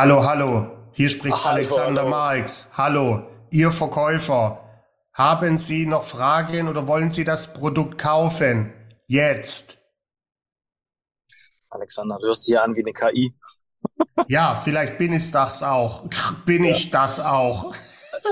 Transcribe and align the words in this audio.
Hallo, 0.00 0.22
hallo. 0.22 0.64
Hier 0.92 1.08
spricht 1.08 1.34
Ach, 1.40 1.46
Alexander 1.46 2.02
hallo. 2.02 2.10
Marx. 2.10 2.70
Hallo, 2.76 3.26
Ihr 3.50 3.72
Verkäufer. 3.72 4.62
Haben 5.12 5.58
Sie 5.58 5.86
noch 5.86 6.04
Fragen 6.04 6.68
oder 6.68 6.86
wollen 6.86 7.10
Sie 7.10 7.24
das 7.24 7.52
Produkt 7.52 7.98
kaufen? 7.98 8.72
Jetzt. 9.08 9.76
Alexander, 11.68 12.16
du 12.20 12.28
hörst 12.28 12.46
dich 12.46 12.54
ja 12.54 12.62
an 12.62 12.76
wie 12.76 12.82
eine 12.82 12.92
KI. 12.92 13.34
Ja, 14.28 14.54
vielleicht 14.54 14.98
bin 14.98 15.12
ich 15.14 15.32
das 15.32 15.64
auch. 15.64 16.04
Bin 16.46 16.62
ich 16.62 16.90
das 16.90 17.18
auch. 17.18 17.74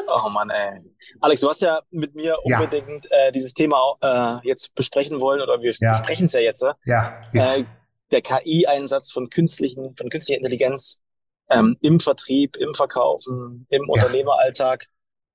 Oh 0.06 0.28
Mann, 0.28 0.50
ey. 0.50 0.82
Alex, 1.20 1.40
du 1.40 1.48
hast 1.48 1.62
ja 1.62 1.80
mit 1.90 2.14
mir 2.14 2.38
Ja. 2.44 2.60
unbedingt 2.60 3.10
äh, 3.10 3.32
dieses 3.32 3.54
Thema 3.54 3.96
äh, 4.00 4.46
jetzt 4.46 4.72
besprechen 4.76 5.20
wollen, 5.20 5.40
oder 5.40 5.60
wir 5.60 5.72
Ja. 5.80 5.90
besprechen 5.90 6.26
es 6.26 6.32
ja 6.32 6.40
jetzt, 6.42 6.62
äh? 6.62 6.74
Ja, 6.84 7.22
ja. 7.32 7.54
äh, 7.56 7.64
der 8.12 8.22
KI-Einsatz 8.22 9.10
von 9.10 9.30
künstlichen, 9.30 9.96
von 9.96 10.10
künstlicher 10.10 10.38
Intelligenz 10.38 11.00
ähm, 11.50 11.76
im 11.80 12.00
Vertrieb, 12.00 12.56
im 12.56 12.74
Verkaufen, 12.74 13.66
im 13.70 13.88
Unternehmeralltag. 13.88 14.86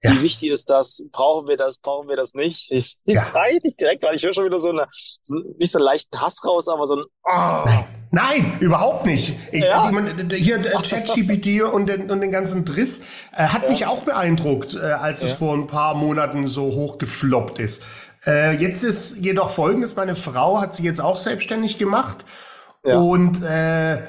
Ja. 0.03 0.13
Wie 0.13 0.23
wichtig 0.23 0.49
ist 0.49 0.69
das? 0.69 1.03
Brauchen 1.11 1.47
wir 1.47 1.57
das? 1.57 1.77
Brauchen 1.77 2.09
wir 2.09 2.15
das 2.15 2.33
nicht? 2.33 2.71
Ich, 2.71 2.97
ich 3.05 3.13
Ja. 3.13 3.21
frage 3.21 3.59
nicht 3.63 3.79
direkt, 3.79 4.01
weil 4.03 4.15
ich 4.15 4.23
höre 4.23 4.33
schon 4.33 4.45
wieder 4.45 4.57
so 4.59 4.69
eine, 4.69 4.87
so, 5.21 5.35
nicht 5.59 5.71
so 5.71 5.77
einen 5.77 5.85
leichten 5.85 6.19
Hass 6.19 6.43
raus, 6.43 6.67
aber 6.69 6.85
so 6.85 6.95
ein, 6.95 7.03
oh, 7.23 7.69
Nein, 8.13 8.57
überhaupt 8.59 9.05
nicht. 9.05 9.37
Ich, 9.53 9.63
Ja. 9.63 9.85
ich 9.85 9.91
meine, 9.91 10.35
hier 10.35 10.57
äh, 10.57 10.71
ChatGPT 10.71 11.61
und 11.61 11.85
den, 11.87 12.11
und 12.11 12.19
den 12.19 12.31
ganzen 12.31 12.65
Driss 12.65 13.03
äh, 13.31 13.43
hat 13.47 13.69
mich 13.69 13.85
auch 13.85 14.01
beeindruckt, 14.03 14.73
äh, 14.75 14.79
als 14.79 15.23
es 15.23 15.31
Ja. 15.31 15.35
vor 15.37 15.53
ein 15.53 15.67
paar 15.67 15.93
Monaten 15.95 16.47
so 16.49 16.63
hochgefloppt 16.63 17.59
ist. 17.59 17.83
Äh, 18.25 18.57
jetzt 18.57 18.83
ist 18.83 19.17
jedoch 19.17 19.51
folgendes, 19.51 19.95
meine 19.95 20.15
Frau 20.15 20.59
hat 20.59 20.75
sich 20.75 20.83
jetzt 20.83 20.99
auch 20.99 21.15
selbstständig 21.15 21.77
gemacht 21.77 22.25
Ja. 22.83 22.97
und 22.97 23.41
äh, 23.43 23.99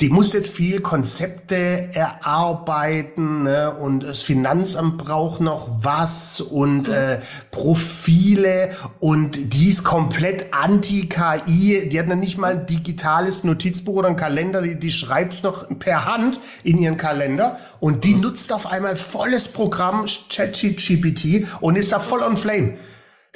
die 0.00 0.08
muss 0.08 0.32
jetzt 0.32 0.50
viel 0.50 0.80
Konzepte 0.80 1.90
erarbeiten 1.94 3.44
ne? 3.44 3.70
und 3.70 4.02
das 4.02 4.22
Finanzamt 4.22 4.98
braucht 4.98 5.40
noch 5.40 5.68
was 5.84 6.40
und 6.40 6.88
äh, 6.88 7.20
Profile 7.52 8.74
und 8.98 9.52
die 9.54 9.70
ist 9.70 9.84
komplett 9.84 10.52
anti-KI. 10.52 11.88
Die 11.88 11.98
hat 12.00 12.08
noch 12.08 12.16
nicht 12.16 12.38
mal 12.38 12.58
ein 12.58 12.66
digitales 12.66 13.44
Notizbuch 13.44 13.94
oder 13.94 14.08
einen 14.08 14.16
Kalender, 14.16 14.62
die, 14.62 14.74
die 14.74 14.90
schreibt's 14.90 15.44
noch 15.44 15.68
per 15.78 16.06
Hand 16.06 16.40
in 16.64 16.78
ihren 16.78 16.96
Kalender 16.96 17.60
und 17.78 18.02
die 18.02 18.16
nutzt 18.16 18.52
auf 18.52 18.66
einmal 18.66 18.96
volles 18.96 19.52
Programm 19.52 20.06
ChatGPT 20.06 21.46
und 21.60 21.76
ist 21.76 21.92
da 21.92 22.00
voll 22.00 22.24
on 22.24 22.36
flame. 22.36 22.78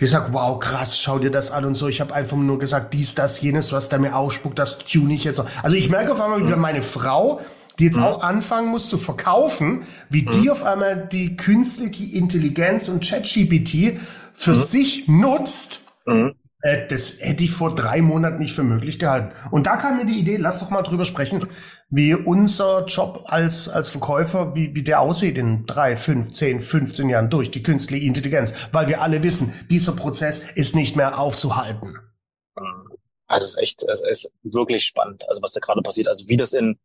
Die 0.00 0.06
sagt, 0.06 0.32
wow, 0.32 0.58
krass, 0.60 0.98
schau 0.98 1.18
dir 1.18 1.30
das 1.30 1.50
an 1.50 1.64
und 1.64 1.74
so. 1.74 1.88
Ich 1.88 2.00
habe 2.00 2.14
einfach 2.14 2.36
nur 2.36 2.58
gesagt, 2.58 2.94
dies, 2.94 3.14
das, 3.16 3.40
jenes, 3.40 3.72
was 3.72 3.88
da 3.88 3.98
mir 3.98 4.14
ausspuckt, 4.14 4.58
das 4.58 4.78
tune 4.78 5.12
ich 5.12 5.24
jetzt. 5.24 5.42
Also 5.62 5.76
ich 5.76 5.90
merke 5.90 6.12
auf 6.12 6.20
einmal, 6.20 6.48
wie 6.48 6.54
meine 6.56 6.82
Frau, 6.82 7.40
die 7.78 7.84
jetzt 7.86 7.98
auch 7.98 8.20
anfangen 8.22 8.68
muss 8.68 8.88
zu 8.88 8.98
verkaufen, 8.98 9.84
wie 10.08 10.22
die 10.24 10.50
auf 10.50 10.64
einmal 10.64 11.08
die 11.10 11.36
künstliche 11.36 12.16
Intelligenz 12.16 12.88
und 12.88 13.04
ChatGPT 13.04 13.98
für 14.34 14.54
sich 14.54 15.08
nutzt. 15.08 15.80
Äh, 16.60 16.88
das 16.88 17.20
hätte 17.20 17.44
ich 17.44 17.52
vor 17.52 17.74
drei 17.74 18.02
Monaten 18.02 18.38
nicht 18.38 18.54
für 18.54 18.64
möglich 18.64 18.98
gehalten. 18.98 19.32
Und 19.50 19.66
da 19.66 19.76
kam 19.76 19.96
mir 19.96 20.06
die 20.06 20.18
Idee, 20.18 20.36
lass 20.36 20.60
doch 20.60 20.70
mal 20.70 20.82
drüber 20.82 21.04
sprechen, 21.04 21.48
wie 21.88 22.14
unser 22.14 22.84
Job 22.86 23.24
als, 23.26 23.68
als 23.68 23.88
Verkäufer, 23.88 24.54
wie, 24.54 24.74
wie 24.74 24.82
der 24.82 25.00
aussieht 25.00 25.38
in 25.38 25.66
drei, 25.66 25.96
fünf, 25.96 26.32
zehn, 26.32 26.60
15 26.60 27.08
Jahren 27.08 27.30
durch 27.30 27.50
die 27.50 27.62
künstliche 27.62 28.06
Intelligenz. 28.06 28.54
Weil 28.72 28.88
wir 28.88 29.02
alle 29.02 29.22
wissen, 29.22 29.54
dieser 29.70 29.92
Prozess 29.92 30.50
ist 30.50 30.74
nicht 30.74 30.96
mehr 30.96 31.18
aufzuhalten. 31.18 31.96
Also 33.28 33.44
es 33.44 33.50
ist 33.50 33.58
echt, 33.58 33.82
es 33.84 34.00
ist 34.00 34.32
wirklich 34.42 34.84
spannend, 34.84 35.28
also 35.28 35.42
was 35.42 35.52
da 35.52 35.60
gerade 35.60 35.82
passiert. 35.82 36.08
Also 36.08 36.28
wie 36.28 36.36
das 36.36 36.54
in 36.54 36.78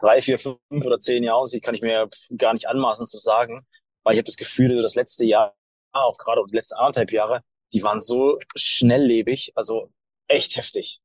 drei, 0.00 0.20
vier, 0.20 0.38
fünf 0.38 0.58
oder 0.70 0.98
zehn 0.98 1.22
Jahren 1.22 1.36
aussieht, 1.36 1.62
kann 1.62 1.74
ich 1.74 1.82
mir 1.82 2.08
gar 2.36 2.52
nicht 2.52 2.68
anmaßen 2.68 3.06
zu 3.06 3.16
sagen, 3.16 3.64
weil 4.02 4.14
ich 4.14 4.18
habe 4.18 4.26
das 4.26 4.36
Gefühl, 4.36 4.82
das 4.82 4.96
letzte 4.96 5.24
Jahr, 5.24 5.54
auch 5.92 6.18
gerade 6.18 6.42
die 6.50 6.56
letzten 6.56 6.74
anderthalb 6.74 7.12
Jahre, 7.12 7.40
die 7.74 7.82
waren 7.82 8.00
so 8.00 8.38
schnelllebig, 8.54 9.52
also 9.54 9.90
echt 10.28 10.56
heftig. 10.56 11.00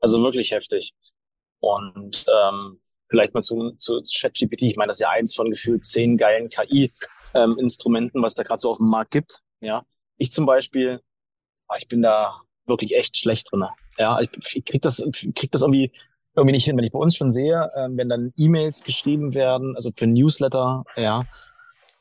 Also 0.00 0.22
wirklich 0.22 0.52
heftig. 0.52 0.94
Und 1.60 2.24
ähm, 2.28 2.80
vielleicht 3.08 3.34
mal 3.34 3.42
zu, 3.42 3.72
zu 3.78 4.02
ChatGPT, 4.02 4.62
ich 4.62 4.76
meine, 4.76 4.88
das 4.88 4.96
ist 4.96 5.02
ja 5.02 5.10
eins 5.10 5.34
von 5.34 5.50
gefühlt 5.50 5.84
zehn 5.84 6.16
geilen 6.16 6.48
KI-Instrumenten, 6.48 8.22
was 8.22 8.34
da 8.34 8.42
gerade 8.42 8.60
so 8.60 8.70
auf 8.70 8.78
dem 8.78 8.88
Markt 8.88 9.10
gibt. 9.10 9.40
Ja, 9.60 9.84
ich 10.16 10.32
zum 10.32 10.46
Beispiel, 10.46 11.00
ah, 11.68 11.76
ich 11.78 11.88
bin 11.88 12.02
da 12.02 12.40
wirklich 12.66 12.96
echt 12.96 13.16
schlecht 13.16 13.52
drinne. 13.52 13.70
Ja, 13.98 14.20
ich, 14.20 14.30
krieg 14.64 14.82
das, 14.82 15.04
krieg 15.34 15.52
das 15.52 15.60
irgendwie 15.60 15.92
irgendwie 16.34 16.54
nicht 16.54 16.64
hin, 16.64 16.76
wenn 16.76 16.84
ich 16.84 16.92
bei 16.92 16.98
uns 16.98 17.14
schon 17.14 17.28
sehe, 17.28 17.70
ähm, 17.76 17.96
wenn 17.98 18.08
dann 18.08 18.32
E-Mails 18.36 18.84
geschrieben 18.84 19.34
werden, 19.34 19.76
also 19.76 19.90
für 19.94 20.06
Newsletter, 20.06 20.84
ja. 20.96 21.24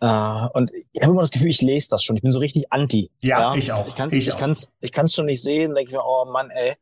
Äh, 0.02 0.48
und 0.54 0.72
ich 0.74 1.02
habe 1.02 1.12
immer 1.12 1.22
das 1.22 1.32
Gefühl, 1.32 1.50
ich 1.50 1.62
lese 1.62 1.90
das 1.92 2.04
schon. 2.04 2.16
Ich 2.18 2.24
bin 2.24 2.32
so 2.32 2.40
richtig 2.40 2.72
anti. 2.74 3.12
Ja, 3.20 3.56
ich 3.56 3.72
auch. 3.72 3.88
Ich 3.88 3.96
kann 3.96 4.12
Ich 4.12 4.28
ich, 4.28 4.34
auch. 4.34 4.40
kann's, 4.40 4.72
ich 4.82 4.92
kann's 4.92 5.14
schon 5.14 5.28
nicht 5.28 5.42
sehen, 5.42 5.76
denke 5.76 5.92
ich 5.92 5.96
mir, 5.96 6.04
oh 6.04 6.26
Mann, 6.26 6.50
ey. 6.50 6.76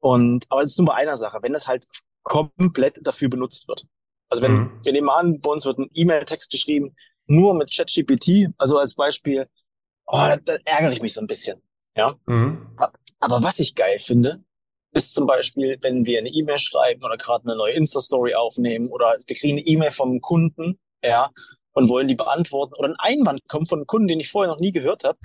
Und 0.00 0.46
aber 0.50 0.60
es 0.62 0.72
ist 0.72 0.78
nur 0.78 0.86
bei 0.88 0.94
einer 0.94 1.16
Sache, 1.16 1.38
wenn 1.42 1.52
das 1.52 1.68
halt 1.68 1.86
komplett 2.22 2.98
dafür 3.06 3.28
benutzt 3.28 3.68
wird. 3.68 3.86
Also 4.28 4.42
wenn, 4.42 4.52
Mhm. 4.52 4.80
wir 4.84 4.92
nehmen 4.92 5.08
an, 5.10 5.40
bei 5.40 5.50
uns 5.50 5.64
wird 5.64 5.78
ein 5.78 5.90
E-Mail-Text 5.94 6.50
geschrieben, 6.50 6.94
nur 7.26 7.54
mit 7.54 7.74
ChatGPT, 7.74 8.48
also 8.58 8.78
als 8.78 8.94
Beispiel, 8.94 9.48
oh, 10.06 10.16
da, 10.16 10.36
da 10.36 10.56
ärgere 10.64 10.92
ich 10.92 11.02
mich 11.02 11.14
so 11.14 11.20
ein 11.20 11.26
bisschen. 11.26 11.62
Ja. 11.96 12.14
Mhm. 12.26 12.76
Aber 13.20 13.42
was 13.42 13.58
ich 13.60 13.74
geil 13.74 13.98
finde, 13.98 14.42
ist 14.92 15.14
zum 15.14 15.26
Beispiel, 15.26 15.78
wenn 15.82 16.04
wir 16.04 16.18
eine 16.18 16.30
E-Mail 16.30 16.58
schreiben 16.58 17.04
oder 17.04 17.16
gerade 17.16 17.44
eine 17.44 17.56
neue 17.56 17.74
Insta-Story 17.74 18.34
aufnehmen 18.34 18.88
oder 18.88 19.16
wir 19.26 19.36
kriegen 19.36 19.58
eine 19.58 19.66
E-Mail 19.66 19.90
vom 19.92 20.20
Kunden, 20.20 20.78
ja, 21.02 21.30
und 21.80 21.88
wollen 21.88 22.08
die 22.08 22.14
beantworten 22.14 22.74
oder 22.74 22.88
ein 22.90 22.96
Einwand 22.98 23.40
kommt 23.48 23.68
von 23.68 23.78
einem 23.80 23.86
Kunden, 23.86 24.08
den 24.08 24.20
ich 24.20 24.30
vorher 24.30 24.52
noch 24.52 24.60
nie 24.60 24.72
gehört 24.72 25.04
habe, 25.04 25.18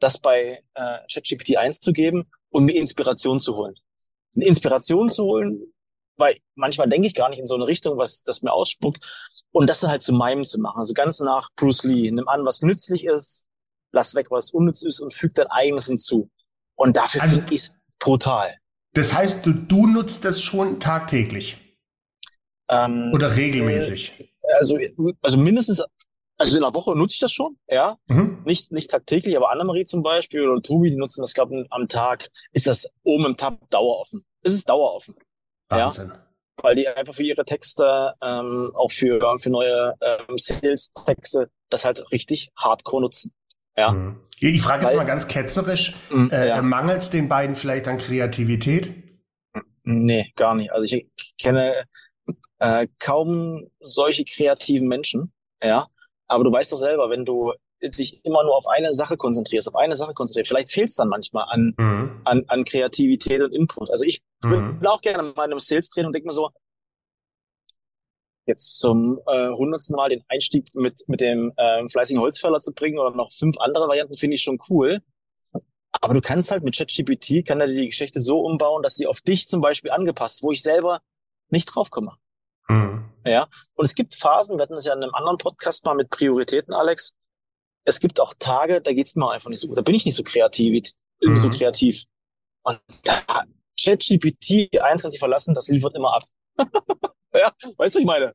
das 0.00 0.18
bei 0.18 0.62
äh, 0.74 0.98
ChatGPT 1.12 1.56
einzugeben 1.56 2.30
und 2.50 2.64
mir 2.64 2.74
Inspiration 2.76 3.40
zu 3.40 3.56
holen. 3.56 3.74
Eine 4.34 4.44
Inspiration 4.44 5.08
zu 5.08 5.24
holen, 5.24 5.72
weil 6.18 6.36
manchmal 6.54 6.88
denke 6.88 7.06
ich 7.08 7.14
gar 7.14 7.30
nicht 7.30 7.38
in 7.38 7.46
so 7.46 7.54
eine 7.54 7.66
Richtung, 7.66 7.96
was 7.96 8.22
das 8.22 8.42
mir 8.42 8.52
ausspuckt 8.52 9.02
und 9.52 9.68
das 9.70 9.80
dann 9.80 9.90
halt 9.90 10.02
zu 10.02 10.12
meinem 10.12 10.44
zu 10.44 10.60
machen. 10.60 10.78
Also 10.78 10.92
ganz 10.92 11.20
nach 11.20 11.48
Bruce 11.56 11.84
Lee, 11.84 12.10
nimm 12.10 12.28
an, 12.28 12.44
was 12.44 12.60
nützlich 12.62 13.04
ist, 13.06 13.46
lass 13.92 14.14
weg, 14.14 14.26
was 14.30 14.50
unnütz 14.50 14.82
ist 14.82 15.00
und 15.00 15.14
füg 15.14 15.34
dein 15.34 15.46
eigenes 15.46 15.86
hinzu. 15.86 16.30
Und 16.74 16.96
dafür 16.98 17.22
Also- 17.22 17.36
finde 17.36 17.54
ich 17.54 17.60
es 17.60 17.78
brutal. 17.98 18.54
Das 18.92 19.14
heißt, 19.14 19.44
du, 19.44 19.52
du 19.52 19.86
nutzt 19.86 20.24
das 20.24 20.40
schon 20.42 20.78
tagtäglich 20.80 21.56
Ähm, 22.68 23.12
oder 23.14 23.36
regelmäßig. 23.36 24.32
Also, 24.58 24.78
also 25.22 25.38
mindestens, 25.38 25.82
also 26.38 26.56
in 26.56 26.62
der 26.62 26.74
Woche 26.74 26.94
nutze 26.96 27.14
ich 27.14 27.20
das 27.20 27.32
schon, 27.32 27.56
ja. 27.68 27.96
Mhm. 28.06 28.42
Nicht, 28.44 28.70
nicht 28.72 28.90
tagtäglich, 28.90 29.36
aber 29.36 29.50
Annemarie 29.50 29.84
zum 29.84 30.02
Beispiel 30.02 30.48
oder 30.48 30.60
Tobi, 30.62 30.90
die 30.90 30.96
nutzen 30.96 31.22
das, 31.22 31.34
glaube 31.34 31.58
ich, 31.60 31.66
am 31.72 31.88
Tag, 31.88 32.28
ist 32.52 32.66
das 32.66 32.88
oben 33.02 33.26
im 33.26 33.36
Tab 33.36 33.58
daueroffen. 33.70 34.24
Es 34.42 34.52
ist 34.54 34.68
daueroffen, 34.68 35.14
Ja. 35.70 35.86
Wahnsinn. 35.86 36.12
weil 36.62 36.74
die 36.76 36.88
einfach 36.88 37.14
für 37.14 37.22
ihre 37.24 37.44
Texte, 37.44 38.14
ähm, 38.22 38.70
auch 38.74 38.90
für, 38.90 39.36
für 39.38 39.50
neue 39.50 39.94
ähm, 40.00 40.36
Sales-Texte, 40.38 41.50
das 41.70 41.84
halt 41.84 42.10
richtig 42.12 42.50
hardcore 42.56 43.02
nutzen. 43.02 43.32
Ja. 43.76 43.90
Mhm. 43.92 44.20
Ich 44.38 44.60
frage 44.62 44.82
jetzt 44.82 44.90
Weil- 44.92 44.98
mal 44.98 45.04
ganz 45.04 45.28
ketzerisch, 45.28 45.94
Mhm, 46.10 46.30
äh, 46.30 46.48
ja. 46.48 46.62
mangelt 46.62 47.00
es 47.02 47.10
den 47.10 47.28
beiden 47.28 47.56
vielleicht 47.56 47.88
an 47.88 47.98
Kreativität? 47.98 48.92
Nee, 49.84 50.32
gar 50.36 50.54
nicht. 50.54 50.72
Also 50.72 50.84
ich 50.96 51.06
kenne 51.40 51.84
äh, 52.58 52.88
kaum 52.98 53.70
solche 53.80 54.24
kreativen 54.24 54.88
Menschen, 54.88 55.32
ja. 55.62 55.88
Aber 56.28 56.44
du 56.44 56.52
weißt 56.52 56.72
doch 56.72 56.78
selber, 56.78 57.10
wenn 57.10 57.24
du 57.24 57.52
dich 57.82 58.24
immer 58.24 58.42
nur 58.42 58.56
auf 58.56 58.66
eine 58.66 58.92
Sache 58.94 59.16
konzentrierst, 59.16 59.68
auf 59.68 59.76
eine 59.76 59.94
Sache 59.96 60.12
konzentrierst, 60.14 60.48
vielleicht 60.48 60.70
fehlt 60.70 60.88
es 60.88 60.94
dann 60.96 61.08
manchmal 61.08 61.44
an, 61.50 61.74
Mhm. 61.78 62.20
an, 62.24 62.44
an 62.48 62.64
Kreativität 62.64 63.42
und 63.42 63.52
Input. 63.52 63.90
Also 63.90 64.04
ich 64.04 64.22
Mhm. 64.44 64.78
bin 64.78 64.86
auch 64.86 65.00
gerne 65.02 65.22
mal 65.22 65.44
in 65.44 65.50
einem 65.52 65.58
Sales-Training 65.60 66.06
und 66.08 66.12
denke 66.14 66.26
mir 66.26 66.32
so, 66.32 66.50
jetzt 68.46 68.78
zum 68.78 69.20
äh, 69.26 69.50
hundertsten 69.50 69.96
Mal 69.96 70.08
den 70.08 70.22
Einstieg 70.28 70.74
mit, 70.74 71.02
mit 71.08 71.20
dem 71.20 71.52
ähm, 71.58 71.88
fleißigen 71.88 72.20
Holzfäller 72.20 72.60
zu 72.60 72.72
bringen 72.72 72.98
oder 72.98 73.10
noch 73.14 73.32
fünf 73.32 73.58
andere 73.58 73.88
Varianten, 73.88 74.16
finde 74.16 74.36
ich 74.36 74.42
schon 74.42 74.58
cool. 74.70 75.00
Aber 75.92 76.14
du 76.14 76.20
kannst 76.20 76.50
halt 76.50 76.62
mit 76.62 76.76
ChatGPT, 76.76 77.44
kann 77.46 77.60
er 77.60 77.66
dir 77.66 77.74
die 77.74 77.88
Geschichte 77.88 78.20
so 78.20 78.40
umbauen, 78.40 78.82
dass 78.82 78.94
sie 78.94 79.06
auf 79.06 79.20
dich 79.20 79.48
zum 79.48 79.60
Beispiel 79.60 79.90
angepasst, 79.90 80.42
wo 80.42 80.52
ich 80.52 80.62
selber 80.62 81.00
nicht 81.50 81.66
drauf 81.66 81.90
komme. 81.90 82.16
Mhm. 82.68 83.04
Ja. 83.24 83.48
Und 83.74 83.84
es 83.84 83.94
gibt 83.94 84.14
Phasen, 84.14 84.56
wir 84.56 84.62
hatten 84.62 84.74
es 84.74 84.84
ja 84.84 84.94
in 84.94 85.02
einem 85.02 85.14
anderen 85.14 85.38
Podcast 85.38 85.84
mal 85.84 85.94
mit 85.94 86.10
Prioritäten, 86.10 86.74
Alex. 86.74 87.12
Es 87.84 88.00
gibt 88.00 88.20
auch 88.20 88.34
Tage, 88.38 88.80
da 88.80 88.92
geht's 88.92 89.14
mir 89.16 89.30
einfach 89.30 89.50
nicht 89.50 89.60
so 89.60 89.68
gut. 89.68 89.76
Da 89.78 89.82
bin 89.82 89.94
ich 89.94 90.04
nicht 90.04 90.16
so 90.16 90.22
kreativ, 90.22 90.92
Mhm. 91.22 91.36
so 91.36 91.50
kreativ. 91.50 92.04
Und 92.62 92.80
da 93.04 93.22
ChatGPT 93.80 94.80
eins 94.80 95.02
kann 95.02 95.10
sich 95.10 95.20
verlassen, 95.20 95.54
das 95.54 95.68
liefert 95.68 95.94
immer 95.94 96.14
ab. 96.14 96.24
ja, 97.32 97.50
weißt 97.52 97.76
du, 97.76 97.76
was 97.78 97.94
ich 97.96 98.04
meine? 98.04 98.32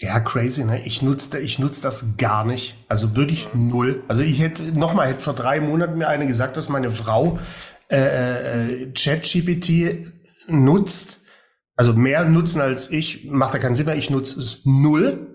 Ja, 0.00 0.18
crazy, 0.18 0.64
ne? 0.64 0.84
Ich 0.84 1.02
nutze 1.02 1.38
ich 1.38 1.58
nutz 1.60 1.80
das 1.80 2.16
gar 2.16 2.44
nicht. 2.44 2.74
Also 2.88 3.14
wirklich 3.14 3.48
null. 3.54 4.02
Also 4.08 4.22
ich 4.22 4.40
hätte, 4.40 4.64
nochmal, 4.64 5.06
hätte 5.08 5.20
vor 5.20 5.34
drei 5.34 5.60
Monaten 5.60 5.96
mir 5.98 6.08
eine 6.08 6.26
gesagt, 6.26 6.56
dass 6.56 6.68
meine 6.68 6.90
Frau 6.90 7.38
äh, 7.90 8.82
äh, 8.82 8.92
ChatGPT 8.92 10.12
nutzt 10.48 11.23
Also 11.76 11.92
mehr 11.92 12.24
nutzen 12.24 12.60
als 12.60 12.90
ich 12.90 13.28
macht 13.30 13.54
ja 13.54 13.60
keinen 13.60 13.74
Sinn 13.74 13.86
mehr. 13.86 13.96
Ich 13.96 14.10
nutze 14.10 14.38
es 14.38 14.62
null. 14.64 15.26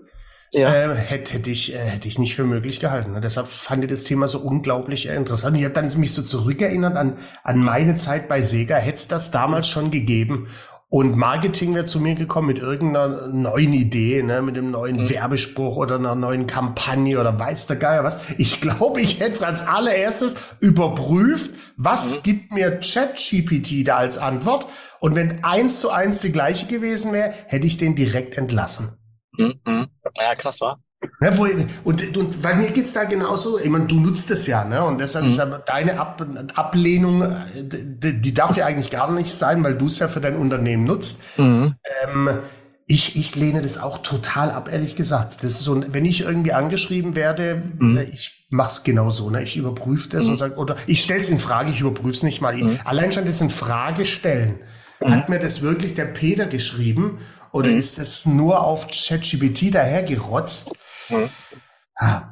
Ja. 0.52 0.74
Äh, 0.74 0.96
hätte, 0.96 1.34
hätte, 1.34 1.50
ich, 1.50 1.74
äh, 1.74 1.78
hätte 1.78 2.08
ich 2.08 2.18
nicht 2.18 2.34
für 2.34 2.44
möglich 2.44 2.80
gehalten. 2.80 3.12
Ne? 3.12 3.20
Deshalb 3.20 3.46
fand 3.46 3.84
ich 3.84 3.90
das 3.90 4.02
Thema 4.04 4.26
so 4.26 4.40
unglaublich 4.40 5.08
äh, 5.08 5.14
interessant. 5.14 5.56
Ich 5.56 5.64
habe 5.64 5.74
dann 5.74 5.96
mich 5.98 6.12
so 6.12 6.22
zurückerinnert 6.22 6.96
an, 6.96 7.18
an 7.44 7.58
meine 7.58 7.94
Zeit 7.94 8.28
bei 8.28 8.42
Sega. 8.42 8.76
Hätte 8.76 8.96
es 8.96 9.08
das 9.08 9.30
damals 9.30 9.68
schon 9.68 9.92
gegeben. 9.92 10.48
Und 10.92 11.16
Marketing 11.16 11.72
wäre 11.76 11.84
zu 11.84 12.00
mir 12.00 12.16
gekommen 12.16 12.48
mit 12.48 12.58
irgendeiner 12.58 13.28
neuen 13.28 13.72
Idee, 13.72 14.24
ne, 14.24 14.42
mit 14.42 14.58
einem 14.58 14.72
neuen 14.72 15.04
mhm. 15.04 15.08
Werbespruch 15.08 15.76
oder 15.76 15.94
einer 15.94 16.16
neuen 16.16 16.48
Kampagne 16.48 17.20
oder 17.20 17.38
weiß 17.38 17.68
der 17.68 17.76
Geier 17.76 18.02
was. 18.02 18.20
Ich 18.38 18.60
glaube, 18.60 19.00
ich 19.00 19.20
hätte 19.20 19.34
es 19.34 19.44
als 19.44 19.62
allererstes 19.62 20.56
überprüft, 20.58 21.54
was 21.76 22.16
mhm. 22.16 22.22
gibt 22.24 22.52
mir 22.52 22.80
ChatGPT 22.80 23.86
da 23.86 23.98
als 23.98 24.18
Antwort. 24.18 24.66
Und 24.98 25.14
wenn 25.14 25.44
eins 25.44 25.78
zu 25.78 25.90
eins 25.90 26.22
die 26.22 26.32
gleiche 26.32 26.66
gewesen 26.66 27.12
wäre, 27.12 27.34
hätte 27.46 27.68
ich 27.68 27.78
den 27.78 27.94
direkt 27.94 28.36
entlassen. 28.36 28.98
Mhm. 29.38 29.60
mhm. 29.64 29.86
Ja, 30.16 30.34
krass, 30.34 30.60
war. 30.60 30.80
Ja, 31.22 31.36
wo, 31.36 31.46
und, 31.84 32.16
und 32.16 32.42
bei 32.42 32.54
mir 32.54 32.70
geht's 32.70 32.94
da 32.94 33.04
genauso. 33.04 33.58
Ich 33.58 33.68
meine, 33.68 33.86
du 33.86 34.00
nutzt 34.00 34.30
es 34.30 34.46
ja, 34.46 34.64
ne? 34.64 34.82
Und 34.82 34.98
deshalb 34.98 35.26
mhm. 35.26 35.30
ist 35.30 35.40
aber 35.40 35.58
deine 35.58 36.00
Ab 36.00 36.24
Ablehnung, 36.54 37.36
die, 37.54 38.20
die, 38.20 38.34
darf 38.34 38.56
ja 38.56 38.64
eigentlich 38.64 38.90
gar 38.90 39.12
nicht 39.12 39.34
sein, 39.34 39.62
weil 39.62 39.76
du 39.76 39.86
es 39.86 39.98
ja 39.98 40.08
für 40.08 40.20
dein 40.20 40.36
Unternehmen 40.36 40.84
nutzt. 40.84 41.22
Mhm. 41.36 41.74
Ähm, 42.08 42.30
ich, 42.86 43.16
ich 43.16 43.36
lehne 43.36 43.60
das 43.60 43.78
auch 43.78 43.98
total 43.98 44.50
ab, 44.50 44.68
ehrlich 44.72 44.96
gesagt. 44.96 45.44
Das 45.44 45.52
ist 45.52 45.60
so, 45.60 45.80
wenn 45.92 46.04
ich 46.04 46.22
irgendwie 46.22 46.52
angeschrieben 46.52 47.14
werde, 47.14 47.62
mhm. 47.78 47.98
Äh, 47.98 48.04
ich 48.04 48.46
mach's 48.48 48.82
genau 48.82 49.10
so, 49.10 49.28
ne? 49.28 49.42
Ich 49.42 49.56
überprüfe 49.56 50.08
das 50.08 50.24
mhm. 50.24 50.32
und 50.32 50.36
sage, 50.38 50.54
oder 50.56 50.76
ich 50.86 51.02
stell's 51.02 51.28
in 51.28 51.38
Frage, 51.38 51.70
ich 51.70 51.80
überprüfe 51.80 52.10
es 52.10 52.22
nicht 52.22 52.40
mal. 52.40 52.56
Mhm. 52.56 52.80
Allein 52.84 53.12
schon 53.12 53.26
das 53.26 53.40
in 53.42 53.50
Frage 53.50 54.06
stellen. 54.06 54.58
Mhm. 55.00 55.10
Hat 55.10 55.28
mir 55.28 55.38
das 55.38 55.60
wirklich 55.60 55.94
der 55.94 56.06
Peter 56.06 56.46
geschrieben? 56.46 57.18
Oder 57.52 57.68
mhm. 57.68 57.78
ist 57.78 57.98
es 57.98 58.26
nur 58.26 58.62
auf 58.62 58.88
ChatGPT 58.88 59.74
dahergerotzt? 59.74 60.72
Mhm. 61.10 61.30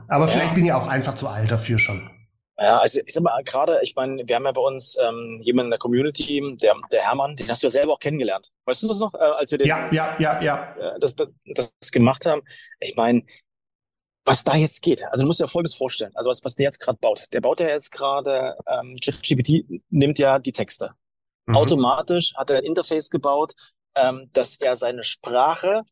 Aber 0.08 0.24
ja. 0.24 0.26
vielleicht 0.26 0.54
bin 0.54 0.64
ich 0.64 0.72
auch 0.72 0.88
einfach 0.88 1.14
zu 1.14 1.28
alt 1.28 1.50
dafür 1.50 1.78
schon. 1.78 2.10
Ja, 2.60 2.78
also 2.78 3.00
ich 3.06 3.12
sag 3.12 3.22
mal, 3.22 3.40
gerade, 3.44 3.78
ich 3.82 3.94
meine, 3.94 4.26
wir 4.26 4.34
haben 4.34 4.44
ja 4.44 4.50
bei 4.50 4.60
uns 4.60 4.96
ähm, 5.00 5.38
jemanden 5.42 5.68
in 5.68 5.70
der 5.70 5.78
Community, 5.78 6.56
der, 6.60 6.74
der 6.90 7.02
Hermann, 7.02 7.36
den 7.36 7.48
hast 7.48 7.62
du 7.62 7.68
ja 7.68 7.70
selber 7.70 7.92
auch 7.92 8.00
kennengelernt. 8.00 8.50
Weißt 8.64 8.82
du 8.82 8.88
das 8.88 8.98
noch, 8.98 9.14
äh, 9.14 9.18
als 9.18 9.52
wir 9.52 9.58
den, 9.58 9.68
ja, 9.68 9.88
ja, 9.92 10.16
ja, 10.18 10.42
ja. 10.42 10.74
Äh, 10.76 10.98
das, 10.98 11.14
das, 11.14 11.28
das 11.54 11.92
gemacht 11.92 12.26
haben? 12.26 12.42
Ich 12.80 12.96
meine, 12.96 13.22
was 14.24 14.42
da 14.42 14.56
jetzt 14.56 14.82
geht. 14.82 15.04
Also 15.04 15.22
du 15.22 15.28
musst 15.28 15.40
dir 15.40 15.46
Folgendes 15.46 15.76
vorstellen. 15.76 16.10
Also 16.16 16.30
was, 16.30 16.44
was 16.44 16.56
der 16.56 16.64
jetzt 16.64 16.80
gerade 16.80 16.98
baut. 17.00 17.32
Der 17.32 17.40
baut 17.40 17.60
ja 17.60 17.68
jetzt 17.68 17.92
gerade, 17.92 18.56
ähm, 18.66 18.96
ChatGPT 19.02 19.82
nimmt 19.90 20.18
ja 20.18 20.40
die 20.40 20.52
Texte. 20.52 20.90
Mhm. 21.46 21.56
Automatisch 21.56 22.34
hat 22.36 22.50
er 22.50 22.58
ein 22.58 22.64
Interface 22.64 23.08
gebaut, 23.08 23.52
ähm, 23.94 24.30
dass 24.32 24.56
er 24.56 24.74
seine 24.74 25.04
Sprache 25.04 25.82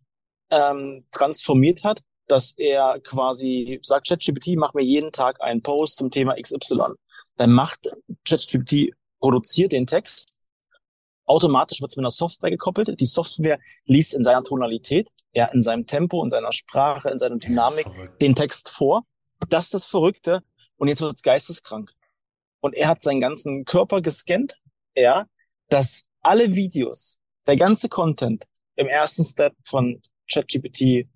ähm, 0.50 1.06
transformiert 1.12 1.85
hat 1.85 2.00
dass 2.28 2.52
er 2.56 3.00
quasi 3.00 3.78
sagt, 3.82 4.08
ChatGPT, 4.08 4.56
mach 4.56 4.75
mir 4.75 4.84
jeden 4.84 5.12
Tag 5.12 5.40
einen 5.40 5.62
Post 5.62 5.96
zum 5.96 6.11
Thema 6.11 6.34
XY. 6.40 6.94
Dann 7.37 7.52
macht 7.52 7.88
ChatGPT, 8.25 8.94
produziert 9.20 9.73
den 9.73 9.87
Text. 9.87 10.43
Automatisch 11.25 11.81
wird 11.81 11.90
es 11.90 11.96
mit 11.96 12.05
einer 12.05 12.11
Software 12.11 12.50
gekoppelt. 12.50 13.00
Die 13.00 13.06
Software 13.06 13.58
liest 13.84 14.14
in 14.14 14.23
seiner 14.23 14.43
Tonalität, 14.43 15.08
ja, 15.32 15.46
in 15.46 15.61
seinem 15.61 15.87
Tempo, 15.87 16.23
in 16.23 16.28
seiner 16.28 16.52
Sprache, 16.52 17.11
in 17.11 17.19
seiner 17.19 17.37
Dynamik 17.37 17.87
ja, 17.87 18.06
den 18.20 18.34
Text 18.34 18.70
vor. 18.70 19.05
Das 19.49 19.64
ist 19.64 19.75
das 19.75 19.87
Verrückte. 19.87 20.43
Und 20.76 20.88
jetzt 20.88 21.00
wird 21.00 21.14
es 21.14 21.22
geisteskrank. 21.22 21.90
Und 22.61 22.75
er 22.75 22.88
hat 22.88 23.02
seinen 23.02 23.20
ganzen 23.20 23.64
Körper 23.64 24.00
gescannt, 24.00 24.55
ja, 24.94 25.26
dass 25.69 26.05
alle 26.20 26.55
Videos, 26.55 27.19
der 27.46 27.56
ganze 27.56 27.88
Content 27.88 28.44
im 28.76 28.87
ersten 28.87 29.25
Step 29.25 29.55
von 29.64 30.00
ChatGPT 30.31 31.08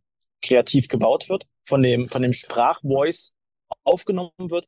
kreativ 0.43 0.89
gebaut 0.89 1.29
wird, 1.29 1.47
von 1.63 1.83
dem, 1.83 2.09
von 2.09 2.23
dem 2.23 2.33
Sprachvoice 2.33 3.33
aufgenommen 3.85 4.33
wird. 4.39 4.67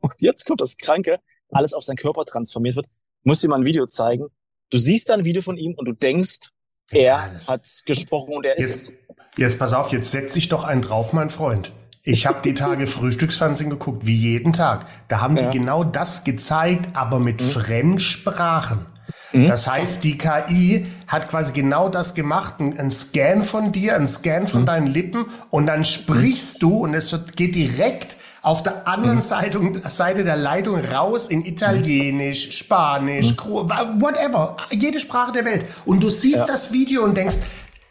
Und 0.00 0.14
jetzt 0.18 0.46
kommt 0.46 0.60
das 0.60 0.76
Kranke, 0.76 1.18
alles 1.50 1.74
auf 1.74 1.84
seinen 1.84 1.96
Körper 1.96 2.24
transformiert 2.24 2.76
wird. 2.76 2.86
muss 3.22 3.40
dir 3.40 3.48
mal 3.48 3.56
ein 3.56 3.64
Video 3.64 3.86
zeigen. 3.86 4.26
Du 4.70 4.78
siehst 4.78 5.08
dann 5.08 5.20
ein 5.20 5.24
Video 5.24 5.42
von 5.42 5.56
ihm 5.56 5.74
und 5.74 5.86
du 5.86 5.92
denkst, 5.92 6.50
er 6.90 7.02
ja, 7.02 7.48
hat 7.48 7.66
gesprochen 7.86 8.34
und 8.34 8.44
er 8.44 8.58
jetzt, 8.58 8.70
ist 8.70 8.88
es. 8.90 8.92
Jetzt 9.36 9.58
pass 9.58 9.72
auf, 9.72 9.92
jetzt 9.92 10.10
setz 10.10 10.34
dich 10.34 10.48
doch 10.48 10.64
einen 10.64 10.82
drauf, 10.82 11.12
mein 11.12 11.30
Freund. 11.30 11.72
Ich 12.02 12.26
habe 12.26 12.42
die 12.42 12.54
Tage 12.54 12.86
Frühstücksfernsehen 12.88 13.70
geguckt, 13.70 14.06
wie 14.06 14.16
jeden 14.16 14.52
Tag. 14.52 14.86
Da 15.08 15.20
haben 15.20 15.36
ja. 15.36 15.48
die 15.48 15.58
genau 15.58 15.84
das 15.84 16.24
gezeigt, 16.24 16.96
aber 16.96 17.20
mit 17.20 17.40
mhm. 17.40 17.46
Fremdsprachen. 17.46 18.86
Mhm. 19.32 19.46
Das 19.46 19.70
heißt, 19.70 20.04
die 20.04 20.18
KI 20.18 20.86
hat 21.06 21.28
quasi 21.28 21.52
genau 21.52 21.88
das 21.88 22.14
gemacht, 22.14 22.60
ein, 22.60 22.90
Scan 22.90 23.42
von 23.42 23.72
dir, 23.72 23.96
ein 23.96 24.08
Scan 24.08 24.46
von 24.46 24.62
mhm. 24.62 24.66
deinen 24.66 24.86
Lippen 24.86 25.26
und 25.50 25.66
dann 25.66 25.84
sprichst 25.84 26.62
du 26.62 26.78
und 26.78 26.94
es 26.94 27.12
wird, 27.12 27.36
geht 27.36 27.54
direkt 27.54 28.16
auf 28.42 28.62
der 28.62 28.88
anderen 28.88 29.16
mhm. 29.16 29.22
Seite, 29.22 29.60
Seite 29.88 30.24
der 30.24 30.36
Leitung 30.36 30.84
raus 30.84 31.28
in 31.28 31.44
Italienisch, 31.44 32.46
mhm. 32.46 32.52
Spanisch, 32.52 33.30
mhm. 33.32 34.00
whatever, 34.00 34.56
jede 34.70 34.98
Sprache 34.98 35.32
der 35.32 35.44
Welt. 35.44 35.66
Und 35.84 36.02
du 36.02 36.10
siehst 36.10 36.38
ja. 36.38 36.46
das 36.46 36.72
Video 36.72 37.04
und 37.04 37.16
denkst, 37.16 37.36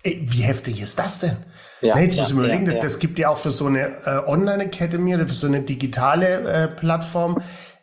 ey, 0.03 0.21
wie 0.23 0.41
heftig 0.41 0.81
ist 0.81 0.99
das 0.99 1.19
denn? 1.19 1.37
Ja, 1.81 1.95
nee, 1.95 2.03
jetzt 2.03 2.13
ja, 2.13 2.21
muss 2.21 2.29
ich 2.29 2.35
mir 2.35 2.43
überlegen, 2.43 2.65
ja, 2.65 2.73
das, 2.73 2.81
das, 2.81 2.99
gibt 2.99 3.17
ja 3.17 3.29
auch 3.29 3.39
für 3.39 3.51
so 3.51 3.65
eine 3.65 3.87
äh, 4.05 4.27
Online-Academy 4.27 5.15
oder 5.15 5.27
für 5.27 5.33
so 5.33 5.47
eine 5.47 5.61
digitale 5.61 6.41
äh, 6.41 6.67
Plattform 6.67 7.41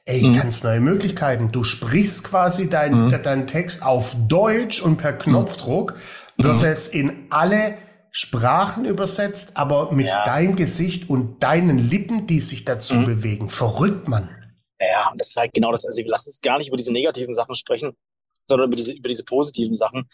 ey, 0.09 0.23
mhm. 0.23 0.33
ganz 0.33 0.65
neue 0.65 0.81
Möglichkeiten. 0.81 1.53
Du 1.53 1.63
sprichst 1.63 2.25
quasi 2.25 2.71
deinen 2.71 3.07
mhm. 3.07 3.23
dein 3.23 3.47
Text 3.47 3.83
auf 3.83 4.17
Deutsch 4.27 4.83
und 4.83 4.97
per 4.97 5.13
Knopfdruck 5.13 5.95
wird 6.39 6.57
mhm. 6.57 6.65
es 6.65 6.89
in 6.89 7.27
alle 7.31 7.77
Sprachen 8.11 8.87
übersetzt, 8.87 9.51
aber 9.55 9.93
mit 9.93 10.07
ja. 10.07 10.25
deinem 10.25 10.57
Gesicht 10.57 11.11
und 11.11 11.43
deinen 11.43 11.79
Lippen, 11.79 12.27
die 12.27 12.41
sich 12.41 12.65
dazu 12.65 12.95
mhm. 12.95 13.05
bewegen. 13.05 13.49
Verrückt, 13.51 14.09
Mann. 14.09 14.31
Ja, 14.81 15.13
das 15.17 15.31
ist 15.31 15.37
halt 15.37 15.53
genau 15.53 15.73
das. 15.73 15.85
Also 15.85 15.99
wir 15.99 16.09
lassen 16.09 16.31
uns 16.31 16.41
gar 16.41 16.59
nicht 16.59 16.69
über 16.69 16.77
diese 16.77 16.93
negativen 16.93 17.35
Sachen 17.35 17.55
sprechen, 17.55 17.93
sondern 18.47 18.69
über 18.69 18.77
diese, 18.77 18.95
über 18.95 19.09
diese 19.09 19.25
positiven 19.25 19.75
Sachen. 19.75 20.09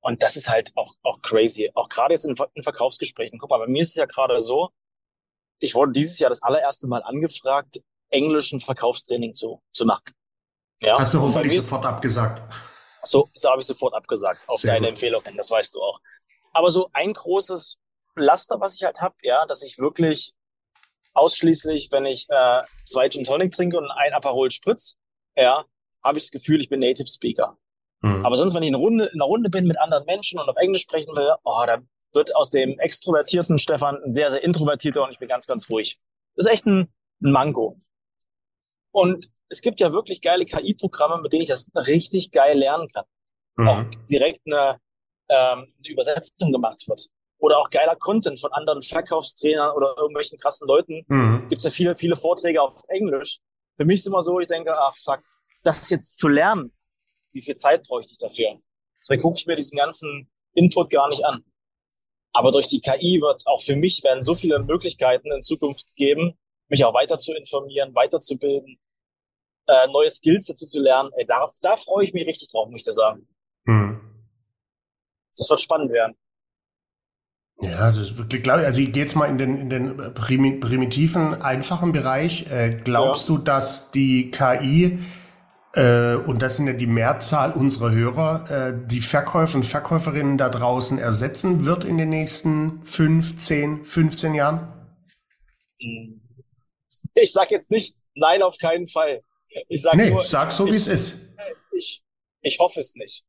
Und 0.00 0.22
das 0.22 0.36
ist 0.36 0.48
halt 0.48 0.70
auch, 0.74 0.94
auch 1.02 1.20
crazy. 1.20 1.70
Auch 1.74 1.88
gerade 1.88 2.14
jetzt 2.14 2.24
in, 2.24 2.34
in 2.54 2.62
Verkaufsgesprächen. 2.62 3.38
Guck 3.38 3.50
mal, 3.50 3.58
bei 3.58 3.66
mir 3.66 3.82
ist 3.82 3.90
es 3.90 3.96
ja 3.96 4.06
gerade 4.06 4.40
so, 4.40 4.70
ich 5.58 5.74
wurde 5.74 5.92
dieses 5.92 6.18
Jahr 6.18 6.30
das 6.30 6.42
allererste 6.42 6.86
Mal 6.88 7.02
angefragt, 7.02 7.80
englischen 8.10 8.60
Verkaufstraining 8.60 9.34
zu, 9.34 9.62
zu 9.72 9.84
machen. 9.84 10.14
Ja? 10.80 10.98
Hast 10.98 11.14
du 11.14 11.20
hoffentlich 11.20 11.62
sofort 11.62 11.86
abgesagt? 11.86 12.42
So, 13.02 13.28
so 13.32 13.50
habe 13.50 13.60
ich 13.60 13.66
sofort 13.66 13.94
abgesagt, 13.94 14.40
auf 14.48 14.60
Sehr 14.60 14.72
deine 14.72 14.86
gut. 14.86 14.90
Empfehlung 14.90 15.22
hin, 15.24 15.36
das 15.36 15.50
weißt 15.50 15.74
du 15.74 15.82
auch. 15.82 16.00
Aber 16.52 16.70
so 16.70 16.88
ein 16.92 17.12
großes 17.12 17.78
Laster, 18.16 18.60
was 18.60 18.76
ich 18.76 18.84
halt 18.84 19.00
habe, 19.00 19.14
ja, 19.22 19.44
dass 19.46 19.62
ich 19.62 19.78
wirklich 19.78 20.34
ausschließlich, 21.14 21.88
wenn 21.90 22.06
ich 22.06 22.26
äh, 22.30 22.62
zwei 22.84 23.08
Gin 23.08 23.24
Tonic 23.24 23.52
trinke 23.52 23.76
und 23.78 23.90
ein 23.90 24.12
Aperol 24.12 24.50
Spritz, 24.50 24.96
ja, 25.36 25.64
habe 26.02 26.18
ich 26.18 26.24
das 26.24 26.30
Gefühl, 26.30 26.60
ich 26.60 26.68
bin 26.68 26.80
Native 26.80 27.08
Speaker. 27.08 27.56
Mhm. 28.02 28.24
Aber 28.24 28.36
sonst, 28.36 28.54
wenn 28.54 28.62
ich 28.62 28.68
in, 28.68 28.74
Runde, 28.74 29.06
in 29.06 29.20
einer 29.20 29.28
Runde 29.28 29.50
bin 29.50 29.66
mit 29.66 29.78
anderen 29.78 30.04
Menschen 30.06 30.38
und 30.38 30.48
auf 30.48 30.56
Englisch 30.56 30.82
sprechen 30.82 31.14
will, 31.16 31.34
oh, 31.44 31.62
da 31.66 31.78
wird 32.12 32.34
aus 32.36 32.50
dem 32.50 32.78
extrovertierten 32.78 33.58
Stefan 33.58 33.96
ein 34.04 34.12
sehr, 34.12 34.30
sehr 34.30 34.42
introvertierter 34.42 35.02
und 35.02 35.10
ich 35.10 35.18
bin 35.18 35.28
ganz, 35.28 35.46
ganz 35.46 35.68
ruhig. 35.68 35.98
Das 36.36 36.46
ist 36.46 36.52
echt 36.52 36.66
ein, 36.66 36.92
ein 37.22 37.32
Manko. 37.32 37.78
Und 38.94 39.28
es 39.48 39.60
gibt 39.60 39.80
ja 39.80 39.92
wirklich 39.92 40.20
geile 40.20 40.44
KI-Programme, 40.44 41.20
mit 41.20 41.32
denen 41.32 41.42
ich 41.42 41.48
das 41.48 41.68
richtig 41.74 42.30
geil 42.30 42.56
lernen 42.56 42.86
kann. 42.86 43.04
Mhm. 43.56 43.68
Auch 43.68 43.84
direkt 44.08 44.38
eine, 44.46 44.78
ähm, 45.28 45.74
eine 45.78 45.88
Übersetzung 45.88 46.52
gemacht 46.52 46.86
wird. 46.86 47.08
Oder 47.38 47.58
auch 47.58 47.70
geiler 47.70 47.96
Content 47.96 48.38
von 48.38 48.52
anderen 48.52 48.82
Verkaufstrainern 48.82 49.74
oder 49.74 49.94
irgendwelchen 49.98 50.38
krassen 50.38 50.68
Leuten. 50.68 51.04
Mhm. 51.08 51.48
Gibt 51.48 51.58
es 51.58 51.64
ja 51.64 51.70
viele, 51.72 51.96
viele 51.96 52.14
Vorträge 52.14 52.62
auf 52.62 52.84
Englisch. 52.86 53.40
Für 53.76 53.84
mich 53.84 53.96
ist 53.96 54.06
immer 54.06 54.22
so, 54.22 54.38
ich 54.38 54.46
denke, 54.46 54.72
ach 54.78 54.94
fuck, 54.96 55.22
das 55.64 55.90
jetzt 55.90 56.16
zu 56.16 56.28
lernen, 56.28 56.72
wie 57.32 57.42
viel 57.42 57.56
Zeit 57.56 57.82
bräuchte 57.88 58.12
ich 58.12 58.18
dafür? 58.18 58.60
Dann 59.08 59.18
gucke 59.18 59.38
ich 59.40 59.46
mir 59.46 59.56
diesen 59.56 59.76
ganzen 59.76 60.30
Input 60.52 60.90
gar 60.90 61.08
nicht 61.08 61.24
an. 61.24 61.44
Aber 62.32 62.52
durch 62.52 62.68
die 62.68 62.80
KI 62.80 63.20
wird 63.20 63.42
auch 63.46 63.60
für 63.60 63.74
mich 63.74 64.04
werden 64.04 64.22
so 64.22 64.36
viele 64.36 64.60
Möglichkeiten 64.60 65.32
in 65.32 65.42
Zukunft 65.42 65.96
geben, 65.96 66.38
mich 66.68 66.84
auch 66.84 66.94
weiter 66.94 67.18
zu 67.18 67.34
informieren, 67.34 67.92
weiterzubilden, 67.92 68.78
äh, 69.66 69.88
neue 69.88 70.10
Skills 70.10 70.46
dazu 70.46 70.66
zu 70.66 70.80
lernen. 70.80 71.10
Ey, 71.16 71.26
da, 71.26 71.46
da 71.62 71.76
freue 71.76 72.04
ich 72.04 72.12
mich 72.12 72.26
richtig 72.26 72.48
drauf, 72.48 72.68
muss 72.68 72.80
ich 72.80 72.84
dir 72.84 72.92
sagen. 72.92 73.26
Hm. 73.66 74.00
Das 75.36 75.50
wird 75.50 75.60
spannend 75.60 75.92
werden. 75.92 76.16
Ja, 77.60 77.86
das 77.86 77.96
ist 77.96 78.18
wirklich, 78.18 78.42
glaube 78.42 78.62
ich, 78.62 78.66
also 78.66 78.80
ich 78.80 78.92
gehe 78.92 79.04
jetzt 79.04 79.14
mal 79.14 79.26
in 79.26 79.38
den, 79.38 79.58
in 79.58 79.70
den 79.70 80.14
primitiven, 80.14 81.40
einfachen 81.40 81.92
Bereich. 81.92 82.50
Äh, 82.50 82.80
glaubst 82.82 83.28
ja. 83.28 83.36
du, 83.36 83.42
dass 83.42 83.90
die 83.92 84.30
KI, 84.30 84.98
äh, 85.74 86.16
und 86.16 86.42
das 86.42 86.56
sind 86.56 86.66
ja 86.66 86.72
die 86.72 86.86
Mehrzahl 86.86 87.52
unserer 87.52 87.92
Hörer, 87.92 88.50
äh, 88.50 88.86
die 88.86 89.00
Verkäufer 89.00 89.56
und 89.56 89.64
Verkäuferinnen 89.64 90.36
da 90.36 90.48
draußen 90.48 90.98
ersetzen 90.98 91.64
wird 91.64 91.84
in 91.84 91.96
den 91.96 92.10
nächsten 92.10 92.82
fünf, 92.82 93.38
zehn, 93.38 93.84
15 93.84 94.34
Jahren? 94.34 94.68
Ich 97.14 97.32
sag 97.32 97.50
jetzt 97.50 97.70
nicht, 97.70 97.96
nein, 98.14 98.42
auf 98.42 98.58
keinen 98.58 98.88
Fall. 98.88 99.22
Ich 99.68 99.82
sag 99.82 99.94
nee, 99.96 100.10
nur, 100.10 100.24
sag 100.24 100.50
so, 100.50 100.66
wie 100.66 100.76
es 100.76 100.86
ist. 100.86 101.14
Ich, 101.72 102.02
ich 102.42 102.58
hoffe 102.58 102.80
es 102.80 102.94
nicht. 102.94 103.24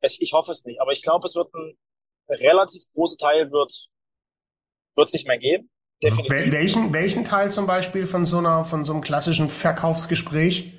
Ich, 0.00 0.20
ich 0.20 0.32
hoffe 0.32 0.50
es 0.50 0.64
nicht, 0.64 0.80
aber 0.80 0.92
ich 0.92 1.02
glaube, 1.02 1.26
es 1.26 1.34
wird 1.34 1.52
ein 1.54 1.76
relativ 2.28 2.84
großer 2.92 3.16
Teil 3.16 3.50
wird 3.50 3.88
wird 4.96 5.08
es 5.08 5.14
nicht 5.14 5.26
mehr 5.26 5.38
geben. 5.38 5.70
Definitiv. 6.02 6.52
Welchen, 6.52 6.92
welchen 6.92 7.24
Teil 7.24 7.50
zum 7.50 7.66
Beispiel 7.66 8.06
von 8.06 8.26
so 8.26 8.38
einer, 8.38 8.64
von 8.64 8.84
so 8.84 8.92
einem 8.92 9.02
klassischen 9.02 9.48
Verkaufsgespräch? 9.48 10.78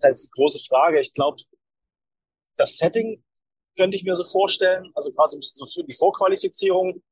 Das 0.00 0.12
ist 0.12 0.26
die 0.26 0.30
große 0.30 0.60
Frage. 0.68 1.00
Ich 1.00 1.12
glaube, 1.12 1.42
das 2.56 2.76
Setting 2.76 3.22
könnte 3.76 3.96
ich 3.96 4.04
mir 4.04 4.14
so 4.14 4.24
vorstellen. 4.24 4.90
Also 4.94 5.10
quasi 5.12 5.36
ein 5.36 5.40
bisschen 5.40 5.56
so 5.56 5.66
für 5.66 5.84
die 5.84 5.94
Vorqualifizierung. 5.94 7.02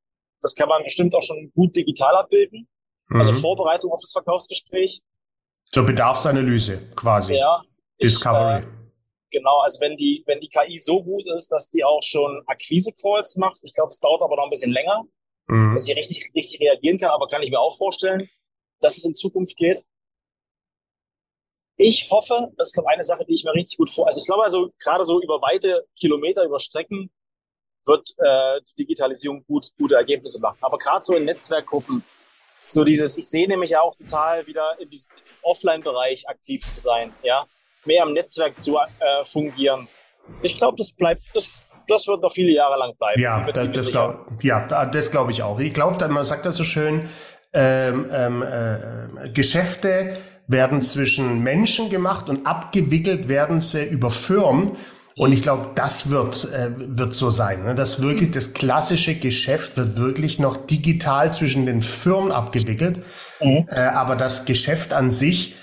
Das 0.41 0.55
kann 0.55 0.69
man 0.69 0.85
bestimmt 0.85 1.15
auch 1.15 1.23
schon 1.23 1.51
gut 1.55 1.75
digital 1.75 2.15
abbilden. 2.15 2.69
Also 3.09 3.15
mhm. 3.15 3.21
Also 3.21 3.33
Vorbereitung 3.41 3.93
auf 3.93 4.01
das 4.01 4.13
Verkaufsgespräch. 4.13 5.03
Zur 5.73 5.85
Bedarfsanalyse 5.85 6.91
quasi. 6.95 7.35
Ja. 7.35 7.63
Discovery. 8.01 8.61
Ich, 8.61 8.67
äh, 8.67 8.77
Genau, 9.31 9.59
also 9.61 9.81
wenn 9.81 9.97
die, 9.97 10.23
wenn 10.27 10.41
die 10.41 10.49
KI 10.49 10.79
so 10.79 11.03
gut 11.03 11.27
ist, 11.35 11.49
dass 11.49 11.69
die 11.69 11.85
auch 11.85 12.03
schon 12.03 12.43
Akquise-Calls 12.47 13.37
macht, 13.37 13.59
ich 13.63 13.75
glaube, 13.75 13.91
es 13.91 13.99
dauert 13.99 14.23
aber 14.23 14.37
noch 14.37 14.45
ein 14.45 14.51
bisschen 14.51 14.73
länger, 14.73 15.03
mhm. 15.49 15.75
dass 15.75 15.89
ich 15.89 15.97
richtig, 15.97 16.31
richtig 16.35 16.61
reagieren 16.61 16.99
kann, 16.99 17.11
aber 17.11 17.27
kann 17.27 17.43
ich 17.43 17.51
mir 17.51 17.61
auch 17.61 17.77
vorstellen, 17.77 18.29
dass 18.81 18.97
es 18.97 19.05
in 19.05 19.15
Zukunft 19.15 19.57
geht. 19.57 19.85
Ich 21.77 22.11
hoffe, 22.11 22.53
das 22.57 22.69
ist 22.69 22.73
glaube 22.73 22.89
eine 22.89 23.03
Sache, 23.03 23.25
die 23.27 23.35
ich 23.35 23.45
mir 23.45 23.53
richtig 23.53 23.77
gut 23.77 23.91
vor. 23.91 24.07
Also 24.07 24.21
ich 24.21 24.27
glaube 24.27 24.45
also 24.45 24.71
gerade 24.79 25.05
so 25.05 25.21
über 25.21 25.43
weite 25.43 25.87
Kilometer, 25.99 26.45
über 26.45 26.59
Strecken 26.59 27.11
wird 27.85 28.15
äh, 28.19 28.61
die 28.71 28.85
Digitalisierung 28.85 29.45
gut 29.45 29.71
gute 29.79 29.97
Ergebnisse 29.97 30.41
machen. 30.41 30.59
Aber 30.63 30.79
gerade 30.79 31.05
so 31.05 31.15
in 31.15 31.25
Netzwerkgruppen, 31.25 32.03
so 32.69 32.85
dieses, 32.85 33.17
ich 33.17 33.29
sehe 33.29 33.49
nämlich 33.49 33.77
auch 33.77 33.95
total 33.95 34.47
wieder 34.47 34.77
in 34.79 34.91
diesem, 34.91 35.11
diesem 35.25 35.41
Offline-Bereich 35.43 36.29
aktiv 36.29 36.67
zu 36.67 36.81
sein, 36.81 37.13
ja 37.23 37.47
mehr 37.87 38.03
am 38.03 38.13
Netzwerk 38.13 38.61
zu 38.61 38.77
äh, 38.77 39.25
fungieren. 39.25 39.89
Ich 40.43 40.57
glaube, 40.57 40.77
das 40.77 40.93
bleibt, 40.93 41.23
das, 41.35 41.71
das 41.89 42.07
wird 42.09 42.23
noch 42.23 42.33
viele 42.33 42.53
Jahre 42.53 42.79
lang 42.79 42.95
bleiben. 42.97 43.21
Ja, 43.21 43.47
das, 43.47 43.71
das 43.71 43.91
glaube 43.91 44.27
ja, 44.43 44.87
das 44.87 45.11
glaube 45.11 45.33
ich 45.33 45.43
auch. 45.43 45.59
Ich 45.61 45.73
glaube, 45.73 46.07
man 46.09 46.25
sagt 46.25 46.47
das 46.47 46.57
so 46.57 46.65
schön, 46.65 47.09
ähm, 47.53 48.11
ähm, 48.13 48.43
äh, 48.43 49.29
Geschäfte 49.31 50.19
werden 50.49 50.83
zwischen 50.83 51.43
Menschen 51.43 51.91
gemacht 51.91 52.29
und 52.29 52.47
abgewickelt 52.47 53.29
werden 53.29 53.61
sie 53.61 53.85
über 53.85 54.11
Firmen. 54.11 54.77
Und 55.19 55.33
ich 55.33 55.41
glaube, 55.41 55.71
das 55.75 56.11
wird, 56.11 56.45
äh, 56.53 56.69
wird 56.77 57.15
so 57.15 57.31
sein. 57.31 57.65
Ne? 57.65 57.75
Das 57.75 58.03
wirklich, 58.03 58.33
das 58.33 58.53
klassische 58.53 59.15
Geschäft 59.15 59.79
wird 59.79 59.97
wirklich 59.97 60.39
noch 60.39 60.67
digital 60.67 61.33
zwischen 61.33 61.65
den 61.65 61.81
Firmen 61.81 62.31
abgewickelt. 62.31 63.03
Mhm. 63.41 63.67
Äh, 63.69 63.81
aber 63.81 64.15
das 64.15 64.45
Geschäft 64.45 64.93
an 64.93 65.11
sich 65.11 65.55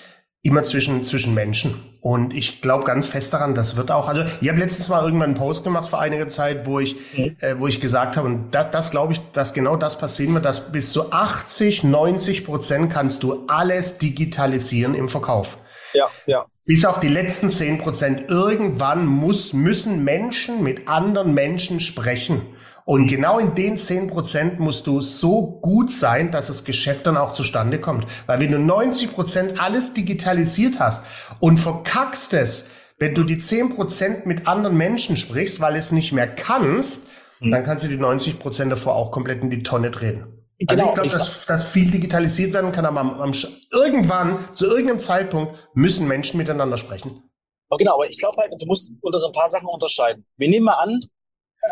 immer 0.42 0.64
zwischen, 0.64 1.04
zwischen 1.04 1.36
Menschen. 1.36 1.76
Und 2.02 2.34
ich 2.34 2.62
glaube 2.62 2.84
ganz 2.84 3.08
fest 3.08 3.32
daran, 3.32 3.54
das 3.54 3.78
wird 3.78 3.92
auch, 3.92 4.10
also 4.10 4.24
ich 4.42 4.50
habe 4.50 4.60
letztens 4.60 4.90
mal 4.90 5.04
irgendwann 5.04 5.30
einen 5.30 5.34
Post 5.36 5.64
gemacht 5.64 5.88
vor 5.88 6.02
einiger 6.02 6.28
Zeit, 6.30 6.66
wo 6.66 6.80
ich, 6.80 6.96
mhm. 7.16 7.38
äh, 7.40 7.56
wo 7.60 7.68
ich 7.68 7.80
gesagt 7.80 8.18
habe, 8.18 8.28
und 8.28 8.52
das, 8.52 8.72
das 8.72 8.90
glaube 8.90 9.14
ich, 9.14 9.22
dass 9.34 9.54
genau 9.54 9.76
das 9.76 10.00
passieren 10.00 10.34
wird, 10.34 10.46
dass 10.46 10.72
bis 10.72 10.92
zu 10.92 11.14
80, 11.14 11.84
90 11.84 12.44
Prozent 12.44 12.92
kannst 12.92 13.22
du 13.22 13.46
alles 13.48 14.00
digitalisieren 14.00 14.96
im 14.96 15.10
Verkauf. 15.10 15.60
Ja, 15.94 16.10
ja. 16.26 16.46
Bis 16.66 16.86
auf 16.86 17.00
die 17.00 17.08
letzten 17.08 17.52
10 17.52 17.80
Prozent. 17.80 18.30
Irgendwann 18.30 19.06
muss, 19.06 19.54
müssen 19.54 20.04
Menschen 20.04 20.64
mit 20.64 20.88
anderen 20.88 21.34
Menschen 21.34 21.80
sprechen. 21.80 22.42
Und 22.86 23.08
genau 23.08 23.40
in 23.40 23.56
den 23.56 23.78
zehn 23.78 24.08
Prozent 24.08 24.60
musst 24.60 24.88
du 24.88 25.00
so 25.00 25.60
gut 25.62 25.92
sein, 25.92 26.32
dass 26.32 26.48
das 26.48 26.66
Geschäft 26.66 27.08
dann 27.08 27.16
auch 27.16 27.32
zustande 27.32 27.80
kommt. 27.80 28.08
Weil 28.26 28.42
wenn 28.42 28.52
du 28.52 28.60
90 28.60 29.14
Prozent 29.14 29.60
alles 29.60 29.94
digitalisiert 29.94 30.80
hast 30.80 31.06
und 31.40 31.58
verkackst 31.58 32.34
es, 32.34 32.70
wenn 33.00 33.16
du 33.16 33.24
die 33.24 33.38
zehn 33.38 33.70
Prozent 33.70 34.26
mit 34.26 34.48
anderen 34.48 34.78
Menschen 34.78 35.18
sprichst, 35.18 35.62
weil 35.62 35.76
es 35.76 35.92
nicht 35.92 36.12
mehr 36.12 36.28
kannst, 36.28 37.08
mhm. 37.40 37.52
dann 37.52 37.64
kannst 37.64 37.86
du 37.86 37.90
die 37.90 37.98
90 37.98 38.40
Prozent 38.40 38.72
davor 38.72 38.96
auch 38.96 39.12
komplett 39.12 39.42
in 39.42 39.50
die 39.50 39.64
Tonne 39.64 39.90
drehen. 39.90 40.33
Also 40.68 40.84
genau, 40.84 41.04
ich 41.04 41.12
glaube, 41.12 41.26
dass, 41.26 41.46
dass 41.46 41.68
viel 41.68 41.90
digitalisiert 41.90 42.54
werden 42.54 42.72
kann, 42.72 42.86
aber 42.86 43.00
am, 43.00 43.20
am, 43.20 43.32
irgendwann, 43.72 44.54
zu 44.54 44.66
irgendeinem 44.66 45.00
Zeitpunkt, 45.00 45.58
müssen 45.74 46.08
Menschen 46.08 46.38
miteinander 46.38 46.78
sprechen. 46.78 47.30
Aber 47.70 47.78
genau, 47.78 47.96
aber 47.96 48.06
ich 48.06 48.20
glaube 48.20 48.38
halt, 48.38 48.54
du 48.58 48.66
musst 48.66 48.94
unter 49.02 49.18
so 49.18 49.28
ein 49.28 49.34
paar 49.34 49.48
Sachen 49.48 49.68
unterscheiden. 49.68 50.26
Wir 50.38 50.50
nehmen 50.50 50.66
mal 50.66 50.74
an, 50.74 51.00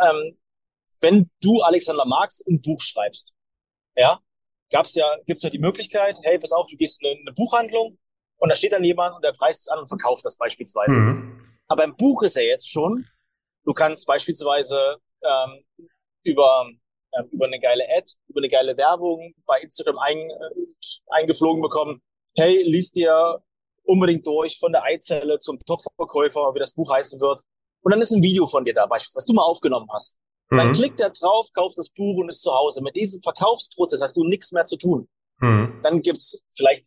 ähm, 0.04 0.38
wenn 1.02 1.30
du, 1.42 1.62
Alexander 1.62 2.06
Marx, 2.06 2.44
ein 2.48 2.62
Buch 2.62 2.82
schreibst, 2.82 3.34
ja, 3.96 4.20
gab's 4.72 4.96
ja, 4.96 5.06
gibt's 5.26 5.44
ja 5.44 5.50
die 5.50 5.60
Möglichkeit, 5.60 6.18
hey, 6.24 6.40
pass 6.40 6.54
auf, 6.54 6.68
du 6.68 6.78
gehst 6.78 7.02
in 7.02 7.20
eine 7.20 7.34
Buchhandlung 7.34 7.96
und 8.38 8.50
da 8.50 8.56
steht 8.56 8.72
dann 8.72 8.84
jemand 8.84 9.16
und 9.16 9.24
der 9.24 9.34
preist 9.34 9.62
es 9.62 9.68
an 9.68 9.80
und 9.80 9.88
verkauft 9.88 10.26
das 10.26 10.38
beispielsweise. 10.38 10.98
Mhm. 10.98 11.42
Aber 11.68 11.84
im 11.84 11.96
Buch 11.96 12.24
ist 12.24 12.36
ja 12.36 12.42
jetzt 12.42 12.70
schon, 12.70 13.06
du 13.64 13.74
kannst 13.74 14.08
beispielsweise 14.08 14.98
ähm, 15.24 15.64
über, 16.24 16.70
ähm, 17.18 17.28
über 17.32 17.46
eine 17.46 17.60
geile 17.60 17.84
Ad, 17.96 18.12
über 18.28 18.40
eine 18.40 18.50
geile 18.50 18.78
Werbung 18.78 19.34
bei 19.46 19.60
Instagram 19.60 19.98
ein, 20.00 20.18
äh, 20.18 20.66
eingeflogen 21.10 21.62
bekommen, 21.62 22.02
hey, 22.36 22.64
liest 22.64 22.96
dir 22.96 23.42
unbedingt 23.84 24.26
durch 24.26 24.58
von 24.58 24.72
der 24.72 24.84
Eizelle 24.84 25.40
zum 25.40 25.60
Top-Verkäufer, 25.66 26.54
wie 26.54 26.60
das 26.60 26.74
Buch 26.74 26.92
heißen 26.92 27.20
wird. 27.20 27.42
Und 27.82 27.92
dann 27.92 28.02
ist 28.02 28.12
ein 28.12 28.22
Video 28.22 28.48
von 28.48 28.64
dir 28.64 28.74
da, 28.74 28.86
beispielsweise, 28.86 29.18
was 29.18 29.26
du 29.26 29.34
mal 29.34 29.44
aufgenommen 29.44 29.88
hast. 29.92 30.20
Mhm. 30.50 30.58
Dann 30.58 30.74
klickt 30.74 31.00
er 31.00 31.10
drauf, 31.10 31.50
kauft 31.54 31.78
das 31.78 31.90
Buch 31.90 32.18
und 32.18 32.30
ist 32.30 32.44
zu 32.44 32.54
Hause. 32.54 32.82
Mit 32.82 32.96
diesem 32.96 33.22
Verkaufsprozess 33.22 34.02
hast 34.02 34.16
du 34.16 34.24
nichts 34.24 34.52
mehr 34.52 34.66
zu 34.66 34.78
tun. 34.78 35.08
Mhm. 35.40 35.80
Dann 35.84 36.02
gibt's 36.02 36.44
vielleicht 36.50 36.86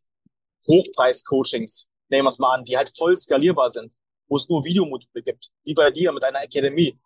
Hochpreis-Coachings, 0.66 1.86
nehmen 2.08 2.24
wir 2.24 2.28
es 2.28 2.38
mal 2.38 2.54
an, 2.54 2.64
die 2.64 2.76
halt 2.76 2.92
voll 2.96 3.16
skalierbar 3.16 3.70
sind, 3.70 3.94
wo 4.28 4.36
es 4.36 4.48
nur 4.48 4.64
Videomodule 4.64 5.22
gibt, 5.22 5.50
wie 5.64 5.74
bei 5.74 5.90
dir 5.90 6.12
mit 6.12 6.22
deiner 6.22 6.40
Akademie. 6.40 6.98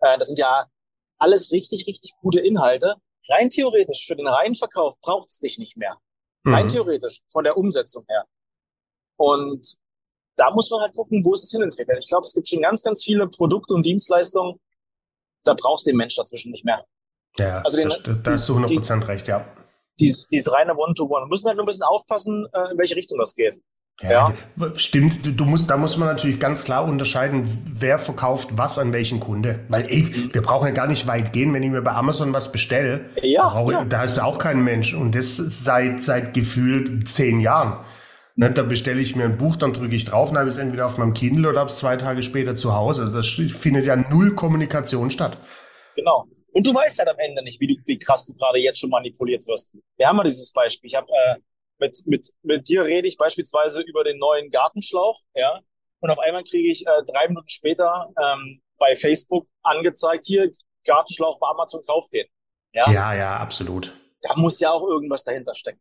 Äh, 0.00 0.18
das 0.18 0.28
sind 0.28 0.38
ja 0.38 0.66
alles 1.18 1.52
richtig, 1.52 1.86
richtig 1.86 2.12
gute 2.20 2.40
Inhalte. 2.40 2.94
Rein 3.28 3.50
theoretisch, 3.50 4.06
für 4.06 4.16
den 4.16 4.28
reinen 4.28 4.54
Verkauf 4.54 4.98
braucht's 5.00 5.38
dich 5.40 5.58
nicht 5.58 5.76
mehr. 5.76 5.98
Rein 6.44 6.66
mhm. 6.66 6.70
theoretisch, 6.70 7.22
von 7.28 7.44
der 7.44 7.56
Umsetzung 7.56 8.04
her. 8.08 8.24
Und 9.16 9.76
da 10.36 10.50
muss 10.50 10.70
man 10.70 10.80
halt 10.80 10.94
gucken, 10.94 11.24
wo 11.24 11.34
ist 11.34 11.42
es 11.42 11.50
hinentwickelt. 11.50 11.98
Ich 12.02 12.08
glaube, 12.08 12.26
es 12.26 12.34
gibt 12.34 12.48
schon 12.48 12.62
ganz, 12.62 12.82
ganz 12.82 13.02
viele 13.02 13.26
Produkte 13.28 13.74
und 13.74 13.84
Dienstleistungen, 13.84 14.60
da 15.44 15.54
brauchst 15.54 15.86
du 15.86 15.90
den 15.90 15.96
Mensch 15.96 16.14
dazwischen 16.14 16.52
nicht 16.52 16.64
mehr. 16.64 16.84
Ja, 17.38 17.62
also 17.62 17.78
den, 17.78 17.88
da 18.22 18.30
hast 18.30 18.48
du 18.48 18.56
100% 18.56 19.00
die, 19.00 19.04
recht, 19.06 19.28
ja. 19.28 19.46
Dieses, 19.98 20.28
dieses 20.28 20.52
reine 20.52 20.76
One-to-One. 20.76 21.24
Wir 21.24 21.28
müssen 21.28 21.46
halt 21.46 21.56
nur 21.56 21.64
ein 21.64 21.66
bisschen 21.66 21.84
aufpassen, 21.84 22.46
äh, 22.52 22.72
in 22.72 22.78
welche 22.78 22.96
Richtung 22.96 23.18
das 23.18 23.34
geht. 23.34 23.58
Ja, 24.02 24.30
ja. 24.56 24.72
stimmt. 24.76 25.20
Du 25.40 25.44
musst, 25.46 25.70
da 25.70 25.78
muss 25.78 25.96
man 25.96 26.08
natürlich 26.08 26.38
ganz 26.38 26.64
klar 26.64 26.84
unterscheiden, 26.84 27.48
wer 27.66 27.98
verkauft 27.98 28.50
was 28.52 28.78
an 28.78 28.92
welchen 28.92 29.20
Kunde. 29.20 29.60
Weil 29.68 29.88
ey, 29.88 30.02
mhm. 30.02 30.34
wir 30.34 30.42
brauchen 30.42 30.66
ja 30.66 30.74
gar 30.74 30.86
nicht 30.86 31.06
weit 31.06 31.32
gehen, 31.32 31.54
wenn 31.54 31.62
ich 31.62 31.70
mir 31.70 31.80
bei 31.80 31.92
Amazon 31.92 32.34
was 32.34 32.52
bestelle. 32.52 33.06
Ja, 33.22 33.50
da, 33.54 33.70
ja. 33.70 33.84
da 33.84 34.02
ist 34.04 34.18
auch 34.18 34.38
kein 34.38 34.62
Mensch. 34.62 34.92
Und 34.92 35.14
das 35.14 35.36
seit, 35.36 36.02
seit 36.02 36.34
gefühlt 36.34 37.08
zehn 37.08 37.40
Jahren. 37.40 37.84
Ne, 38.38 38.50
da 38.50 38.62
bestelle 38.64 39.00
ich 39.00 39.16
mir 39.16 39.24
ein 39.24 39.38
Buch, 39.38 39.56
dann 39.56 39.72
drücke 39.72 39.96
ich 39.96 40.04
drauf, 40.04 40.28
dann 40.28 40.40
habe 40.40 40.50
ich 40.50 40.56
es 40.56 40.60
entweder 40.60 40.84
auf 40.84 40.98
meinem 40.98 41.14
Kindle 41.14 41.48
oder 41.48 41.60
habe 41.60 41.70
es 41.70 41.78
zwei 41.78 41.96
Tage 41.96 42.22
später 42.22 42.54
zu 42.54 42.74
Hause. 42.74 43.02
Also 43.02 43.14
das 43.14 43.28
findet 43.28 43.86
ja 43.86 43.96
null 43.96 44.34
Kommunikation 44.34 45.10
statt. 45.10 45.38
Genau. 45.96 46.26
Und 46.52 46.66
du 46.66 46.74
weißt 46.74 46.98
halt 46.98 47.08
am 47.08 47.18
Ende 47.18 47.42
nicht, 47.42 47.58
wie, 47.62 47.66
du, 47.66 47.74
wie 47.86 47.98
krass 47.98 48.26
du 48.26 48.34
gerade 48.34 48.58
jetzt 48.58 48.78
schon 48.78 48.90
manipuliert 48.90 49.46
wirst. 49.46 49.78
Wir 49.96 50.06
haben 50.06 50.18
ja 50.18 50.24
dieses 50.24 50.52
Beispiel. 50.52 50.88
Ich 50.88 50.94
habe 50.94 51.06
äh, 51.10 51.36
mit, 51.78 52.02
mit, 52.06 52.28
mit 52.42 52.68
dir 52.68 52.84
rede 52.84 53.06
ich 53.06 53.16
beispielsweise 53.16 53.82
über 53.82 54.04
den 54.04 54.18
neuen 54.18 54.50
Gartenschlauch, 54.50 55.20
ja. 55.34 55.60
Und 56.00 56.10
auf 56.10 56.18
einmal 56.18 56.44
kriege 56.44 56.70
ich 56.70 56.86
äh, 56.86 57.02
drei 57.06 57.28
Minuten 57.28 57.48
später 57.48 58.12
ähm, 58.22 58.60
bei 58.78 58.94
Facebook 58.94 59.46
angezeigt, 59.62 60.24
hier, 60.26 60.50
Gartenschlauch 60.84 61.38
bei 61.40 61.48
Amazon, 61.48 61.82
kauft 61.86 62.12
den. 62.12 62.26
Ja, 62.72 62.90
ja, 62.90 63.14
ja 63.14 63.36
absolut. 63.38 63.92
Da 64.22 64.36
muss 64.36 64.60
ja 64.60 64.70
auch 64.70 64.86
irgendwas 64.86 65.24
dahinter 65.24 65.54
stecken. 65.54 65.80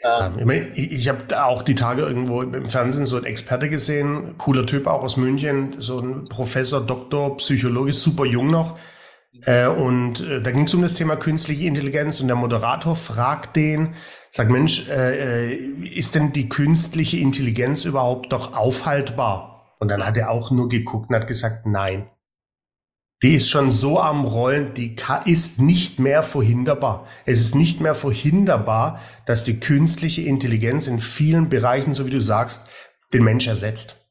Ähm, 0.00 0.48
ich, 0.50 0.92
ich 0.92 1.08
habe 1.08 1.44
auch 1.44 1.62
die 1.62 1.74
Tage 1.74 2.02
irgendwo 2.02 2.42
im 2.42 2.68
Fernsehen 2.68 3.04
so 3.04 3.16
einen 3.16 3.26
Experte 3.26 3.68
gesehen, 3.68 4.38
cooler 4.38 4.64
Typ 4.64 4.86
auch 4.86 5.02
aus 5.02 5.16
München, 5.16 5.80
so 5.80 5.98
ein 5.98 6.24
Professor, 6.24 6.80
Doktor, 6.80 7.36
Psychologe, 7.38 7.92
super 7.92 8.24
jung 8.24 8.50
noch. 8.50 8.78
Äh, 9.42 9.66
und 9.66 10.20
äh, 10.20 10.42
da 10.42 10.50
ging 10.50 10.64
es 10.64 10.74
um 10.74 10.82
das 10.82 10.94
Thema 10.94 11.16
künstliche 11.16 11.66
Intelligenz 11.66 12.20
und 12.20 12.28
der 12.28 12.36
Moderator 12.36 12.96
fragt 12.96 13.56
den, 13.56 13.94
sagt 14.30 14.50
Mensch, 14.50 14.88
äh, 14.88 15.52
äh, 15.52 15.54
ist 15.54 16.14
denn 16.14 16.32
die 16.32 16.48
künstliche 16.48 17.18
Intelligenz 17.18 17.84
überhaupt 17.84 18.32
doch 18.32 18.54
aufhaltbar? 18.54 19.62
Und 19.78 19.88
dann 19.88 20.04
hat 20.04 20.16
er 20.16 20.30
auch 20.30 20.50
nur 20.50 20.68
geguckt 20.68 21.10
und 21.10 21.16
hat 21.16 21.28
gesagt, 21.28 21.66
nein. 21.66 22.10
Die 23.22 23.34
ist 23.34 23.48
schon 23.48 23.72
so 23.72 24.00
am 24.00 24.24
Rollen, 24.24 24.74
die 24.74 24.94
ist 25.24 25.60
nicht 25.60 25.98
mehr 25.98 26.22
verhinderbar. 26.22 27.06
Es 27.26 27.40
ist 27.40 27.56
nicht 27.56 27.80
mehr 27.80 27.96
verhinderbar, 27.96 29.00
dass 29.26 29.42
die 29.42 29.58
künstliche 29.58 30.22
Intelligenz 30.22 30.86
in 30.86 31.00
vielen 31.00 31.48
Bereichen, 31.48 31.94
so 31.94 32.06
wie 32.06 32.12
du 32.12 32.20
sagst, 32.20 32.68
den 33.12 33.24
Mensch 33.24 33.48
ersetzt. 33.48 34.07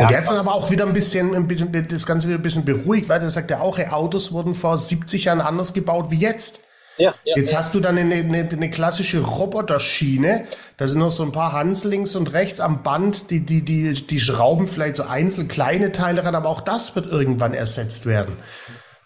Ja, 0.00 0.06
und 0.06 0.12
der 0.12 0.22
hat 0.22 0.30
dann 0.30 0.38
aber 0.38 0.54
auch 0.54 0.70
wieder 0.70 0.86
ein 0.86 0.94
bisschen, 0.94 1.46
das 1.88 2.06
Ganze 2.06 2.28
wieder 2.28 2.38
ein 2.38 2.42
bisschen 2.42 2.64
beruhigt, 2.64 3.10
weil 3.10 3.20
er 3.20 3.28
sagt 3.28 3.50
ja 3.50 3.60
auch, 3.60 3.78
ey, 3.78 3.88
Autos 3.88 4.32
wurden 4.32 4.54
vor 4.54 4.78
70 4.78 5.26
Jahren 5.26 5.42
anders 5.42 5.74
gebaut 5.74 6.06
wie 6.10 6.16
jetzt. 6.16 6.60
Ja, 6.96 7.14
ja, 7.24 7.36
Jetzt 7.36 7.52
ja. 7.52 7.58
hast 7.58 7.74
du 7.74 7.80
dann 7.80 7.98
eine, 7.98 8.14
eine, 8.14 8.48
eine 8.50 8.70
klassische 8.70 9.20
Roboterschiene. 9.20 10.46
Da 10.78 10.86
sind 10.86 11.00
noch 11.00 11.10
so 11.10 11.22
ein 11.22 11.32
paar 11.32 11.52
Hans 11.52 11.84
links 11.84 12.16
und 12.16 12.32
rechts 12.32 12.60
am 12.60 12.82
Band, 12.82 13.30
die, 13.30 13.40
die, 13.40 13.62
die, 13.62 13.92
die 13.92 14.20
schrauben 14.20 14.66
vielleicht 14.66 14.96
so 14.96 15.02
einzeln 15.02 15.48
kleine 15.48 15.92
Teile 15.92 16.24
ran, 16.24 16.34
aber 16.34 16.48
auch 16.48 16.62
das 16.62 16.96
wird 16.96 17.06
irgendwann 17.06 17.52
ersetzt 17.52 18.06
werden. 18.06 18.38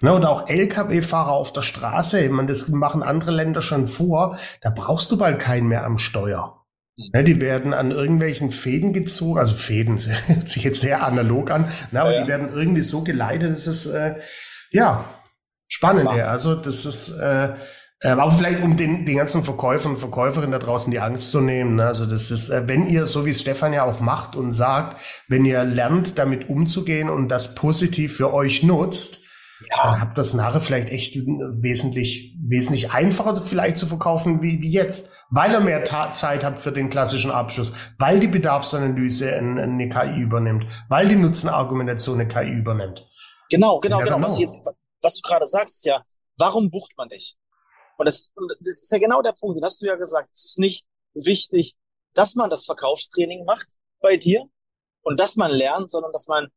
Ne, 0.01 0.15
oder 0.15 0.31
auch 0.31 0.49
Lkw-Fahrer 0.49 1.33
auf 1.33 1.53
der 1.53 1.63
Straße, 1.63 2.21
ich 2.25 2.31
meine, 2.31 2.49
das 2.49 2.69
machen 2.69 3.03
andere 3.03 3.33
Länder 3.33 3.63
schon 3.63 3.89
vor, 3.89 4.39
da 4.61 4.71
brauchst 4.71 5.11
du 5.11 5.19
bald 5.19 5.41
keinen 5.41 5.67
mehr 5.67 5.85
am 5.85 5.99
Steuer. 5.99 6.64
Mhm. 6.97 7.11
Ne, 7.13 7.25
die 7.25 7.41
werden 7.41 7.75
an 7.75 7.91
irgendwelchen 7.91 8.51
Fäden 8.51 8.93
gezogen, 8.93 9.39
also 9.39 9.55
Fäden, 9.55 9.99
hört 10.27 10.49
sich 10.49 10.65
jetzt 10.65 10.81
sehr 10.81 11.05
analog 11.05 11.51
an, 11.51 11.69
ne, 11.91 12.01
aber 12.01 12.13
ja, 12.13 12.19
ja. 12.19 12.23
die 12.23 12.29
werden 12.29 12.51
irgendwie 12.53 12.83
so 12.83 13.03
geleitet, 13.03 13.53
dass 13.53 13.67
es, 13.67 13.87
äh, 13.87 14.17
ja, 14.71 15.05
spannend, 15.69 16.05
ja. 16.05 16.27
Also 16.27 16.55
das 16.55 16.87
ist, 16.87 17.19
äh, 17.19 17.55
ähm, 18.03 18.21
aber 18.21 18.33
vielleicht, 18.33 18.63
um 18.63 18.77
den, 18.77 19.07
den 19.07 19.17
ganzen 19.17 19.45
Verkäufern 19.45 19.93
und 19.93 19.99
Verkäuferinnen 19.99 20.53
da 20.53 20.59
draußen 20.59 20.91
die 20.91 21.01
Angst 21.01 21.31
zu 21.31 21.41
nehmen. 21.41 21.77
Ne? 21.77 21.87
Also 21.87 22.05
das 22.05 22.31
ist, 22.31 22.51
äh, 22.51 22.69
wenn 22.69 22.87
ihr, 22.87 23.07
so 23.07 23.25
wie 23.25 23.31
es 23.31 23.41
Stefan 23.41 23.73
ja 23.73 23.85
auch 23.85 24.01
macht 24.01 24.37
und 24.37 24.53
sagt, 24.53 25.01
wenn 25.27 25.47
ihr 25.47 25.65
lernt, 25.65 26.19
damit 26.19 26.51
umzugehen 26.51 27.09
und 27.09 27.31
das 27.31 27.55
positiv 27.55 28.17
für 28.17 28.35
euch 28.35 28.63
nutzt, 28.63 29.24
ja. 29.61 29.83
dann 29.83 30.01
habt 30.01 30.19
das 30.19 30.35
nachher 30.35 30.61
vielleicht 30.61 30.89
echt 30.89 31.17
wesentlich, 31.17 32.37
wesentlich 32.41 32.91
einfacher 32.91 33.37
vielleicht 33.37 33.79
zu 33.79 33.87
verkaufen 33.87 34.43
wie, 34.43 34.61
wie 34.61 34.71
jetzt, 34.71 35.13
weil 35.31 35.53
ihr 35.53 35.61
mehr 35.61 35.85
Ta 35.85 36.13
Zeit 36.13 36.45
habt 36.45 36.59
für 36.59 36.73
den 36.73 36.91
klassischen 36.91 37.31
Abschluss, 37.31 37.73
weil 37.99 38.21
die 38.21 38.29
Bedarfsanalyse 38.29 39.35
eine 39.35 39.89
KI 39.89 40.21
übernimmt, 40.21 40.67
weil 40.89 41.09
die 41.09 41.17
Nutzenargumentation 41.17 42.21
eine 42.21 42.29
KI 42.29 42.51
übernimmt. 42.51 43.07
Genau, 43.51 43.81
genau, 43.81 43.99
genau. 44.01 44.21
Was, 44.21 44.39
jetzt, 44.39 44.69
was 45.03 45.17
du 45.17 45.29
gerade 45.29 45.47
sagst, 45.47 45.77
ist 45.79 45.85
ja, 45.85 46.03
warum 46.37 46.71
bucht 46.71 46.93
man 46.97 47.09
dich? 47.09 47.37
Und 47.97 48.07
das, 48.07 48.33
das 48.61 48.81
ist 48.81 48.91
ja 48.91 48.99
genau 48.99 49.23
der 49.23 49.33
Punkt, 49.33 49.57
den 49.57 49.65
hast 49.65 49.81
du 49.81 49.87
ja 49.87 49.95
gesagt. 49.95 50.31
Es 50.33 50.45
ist 50.47 50.59
nicht 50.59 50.85
wichtig, 51.15 51.77
dass 52.15 52.35
man 52.35 52.51
das 52.51 52.65
Verkaufstraining 52.65 53.45
macht 53.45 53.77
bei 54.01 54.17
dir 54.17 54.45
und 55.03 55.21
dass 55.21 55.37
man 55.37 55.51
lernt, 55.51 55.91
sondern 55.91 56.13
dass 56.13 56.27
man 56.27 56.49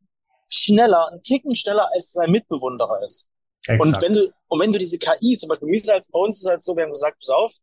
schneller, 0.47 1.09
einen 1.11 1.21
Ticken 1.21 1.55
schneller 1.55 1.89
als 1.93 2.13
sein 2.13 2.31
Mitbewunderer 2.31 3.01
ist. 3.03 3.27
Exakt. 3.67 3.81
Und 3.81 4.01
wenn 4.01 4.13
du, 4.13 4.31
und 4.47 4.59
wenn 4.59 4.71
du 4.71 4.79
diese 4.79 4.97
KI, 4.97 5.37
zum 5.37 5.49
Beispiel 5.49 5.79
halt, 5.89 6.05
bei 6.11 6.19
uns 6.19 6.37
ist 6.37 6.43
es 6.43 6.49
halt 6.49 6.63
so, 6.63 6.75
wir 6.75 6.83
haben 6.83 6.93
gesagt, 6.93 7.17
pass 7.19 7.29
auf, 7.29 7.53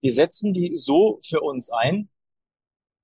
wir 0.00 0.12
setzen 0.12 0.52
die 0.52 0.76
so 0.76 1.18
für 1.22 1.40
uns 1.40 1.70
ein, 1.70 2.08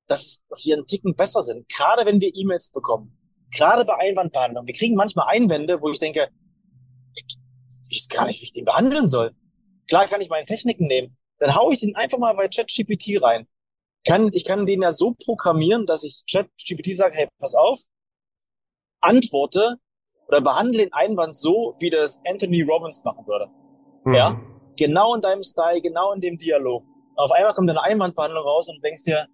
dass, 0.06 0.44
dass 0.48 0.64
wir 0.64 0.76
einen 0.76 0.86
Ticken 0.86 1.14
besser 1.14 1.42
sind. 1.42 1.68
Gerade 1.68 2.06
wenn 2.06 2.20
wir 2.20 2.30
E-Mails 2.34 2.70
bekommen. 2.70 3.18
Gerade 3.50 3.84
bei 3.84 3.96
Einwandbehandlung. 3.96 4.66
Wir 4.66 4.74
kriegen 4.74 4.94
manchmal 4.94 5.26
Einwände, 5.28 5.80
wo 5.80 5.90
ich 5.90 5.98
denke, 5.98 6.28
ich 7.88 8.02
weiß 8.02 8.08
gar 8.08 8.26
nicht, 8.26 8.40
wie 8.40 8.44
ich 8.44 8.52
den 8.52 8.64
behandeln 8.64 9.06
soll. 9.06 9.34
Klar 9.88 10.06
kann 10.06 10.20
ich 10.20 10.28
meine 10.28 10.46
Techniken 10.46 10.86
nehmen. 10.86 11.16
Dann 11.38 11.54
haue 11.54 11.72
ich 11.72 11.80
den 11.80 11.94
einfach 11.96 12.18
mal 12.18 12.34
bei 12.34 12.48
ChatGPT 12.48 13.22
rein. 13.22 13.46
Kann, 14.06 14.30
ich 14.32 14.44
kann 14.44 14.66
den 14.66 14.82
ja 14.82 14.92
so 14.92 15.12
programmieren, 15.12 15.86
dass 15.86 16.04
ich 16.04 16.22
ChatGPT 16.30 16.94
sage, 16.94 17.16
hey, 17.16 17.28
pass 17.38 17.54
auf, 17.54 17.80
antworte 19.06 19.76
oder 20.28 20.40
behandle 20.40 20.78
den 20.78 20.92
Einwand 20.92 21.36
so, 21.36 21.74
wie 21.78 21.90
das 21.90 22.20
Anthony 22.26 22.62
Robbins 22.62 23.02
machen 23.04 23.26
würde. 23.26 23.48
Mhm. 24.04 24.14
Ja? 24.14 24.40
Genau 24.76 25.14
in 25.14 25.20
deinem 25.20 25.42
Style, 25.42 25.80
genau 25.80 26.12
in 26.12 26.20
dem 26.20 26.36
Dialog. 26.36 26.82
Und 26.82 27.24
auf 27.24 27.32
einmal 27.32 27.54
kommt 27.54 27.70
eine 27.70 27.82
Einwandbehandlung 27.82 28.42
raus 28.42 28.68
und 28.68 28.76
du 28.76 28.80
denkst 28.82 29.04
dir, 29.04 29.26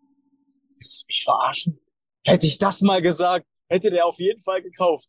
willst 0.77 1.03
du 1.03 1.07
mich 1.09 1.25
verarschen? 1.25 1.79
Hätte 2.25 2.47
ich 2.47 2.59
das 2.59 2.83
mal 2.83 3.03
gesagt, 3.03 3.47
hätte 3.69 3.91
der 3.91 4.07
auf 4.07 4.19
jeden 4.19 4.41
Fall 4.41 4.63
gekauft. 4.63 5.09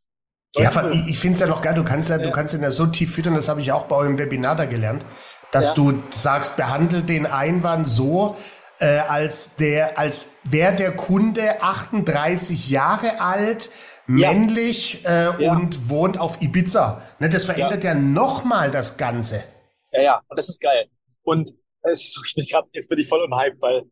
Ja, 0.56 0.70
aber 0.76 0.92
ich, 0.92 1.08
ich 1.08 1.20
finde 1.20 1.36
es 1.36 1.40
ja 1.42 1.48
noch 1.48 1.62
geil, 1.62 1.74
du 1.74 1.84
kannst 1.84 2.10
ja, 2.10 2.18
ja, 2.18 2.24
du 2.24 2.32
kannst 2.32 2.54
ihn 2.54 2.62
ja 2.62 2.72
so 2.72 2.86
tief 2.86 3.14
füttern, 3.14 3.34
das 3.34 3.50
habe 3.50 3.62
ich 3.62 3.72
auch 3.72 3.86
bei 3.86 3.96
eurem 3.96 4.20
Webinar 4.20 4.56
da 4.56 4.66
gelernt, 4.66 5.04
dass 5.52 5.70
ja. 5.70 5.74
du 5.76 6.04
sagst, 6.16 6.58
behandle 6.58 7.04
den 7.04 7.26
Einwand 7.26 7.90
so, 7.90 8.36
äh, 8.80 9.00
als 9.00 9.56
der, 9.56 9.98
als 9.98 10.36
wäre 10.44 10.76
der 10.76 10.96
Kunde 10.96 11.62
38 11.62 12.70
Jahre 12.70 13.20
alt, 13.20 13.72
männlich 14.08 15.06
äh, 15.06 15.44
ja. 15.44 15.54
und 15.54 15.90
wohnt 15.90 16.20
auf 16.20 16.42
Ibiza. 16.42 17.02
Ne, 17.20 17.30
das 17.30 17.46
verändert 17.46 17.84
ja, 17.84 17.94
ja 17.94 18.00
nochmal 18.00 18.72
das 18.72 18.98
Ganze. 18.98 19.44
Ja, 19.92 20.02
ja, 20.02 20.22
und 20.28 20.38
das 20.38 20.50
ist 20.50 20.62
geil. 20.62 20.88
Und 21.24 21.54
es, 21.82 22.22
ich 22.26 22.36
bin 22.36 22.46
grad, 22.46 22.70
jetzt 22.74 22.90
bin 22.90 23.00
ich 23.00 23.08
voll 23.08 23.24
im 23.24 23.36
Hype, 23.36 23.62
weil, 23.62 23.84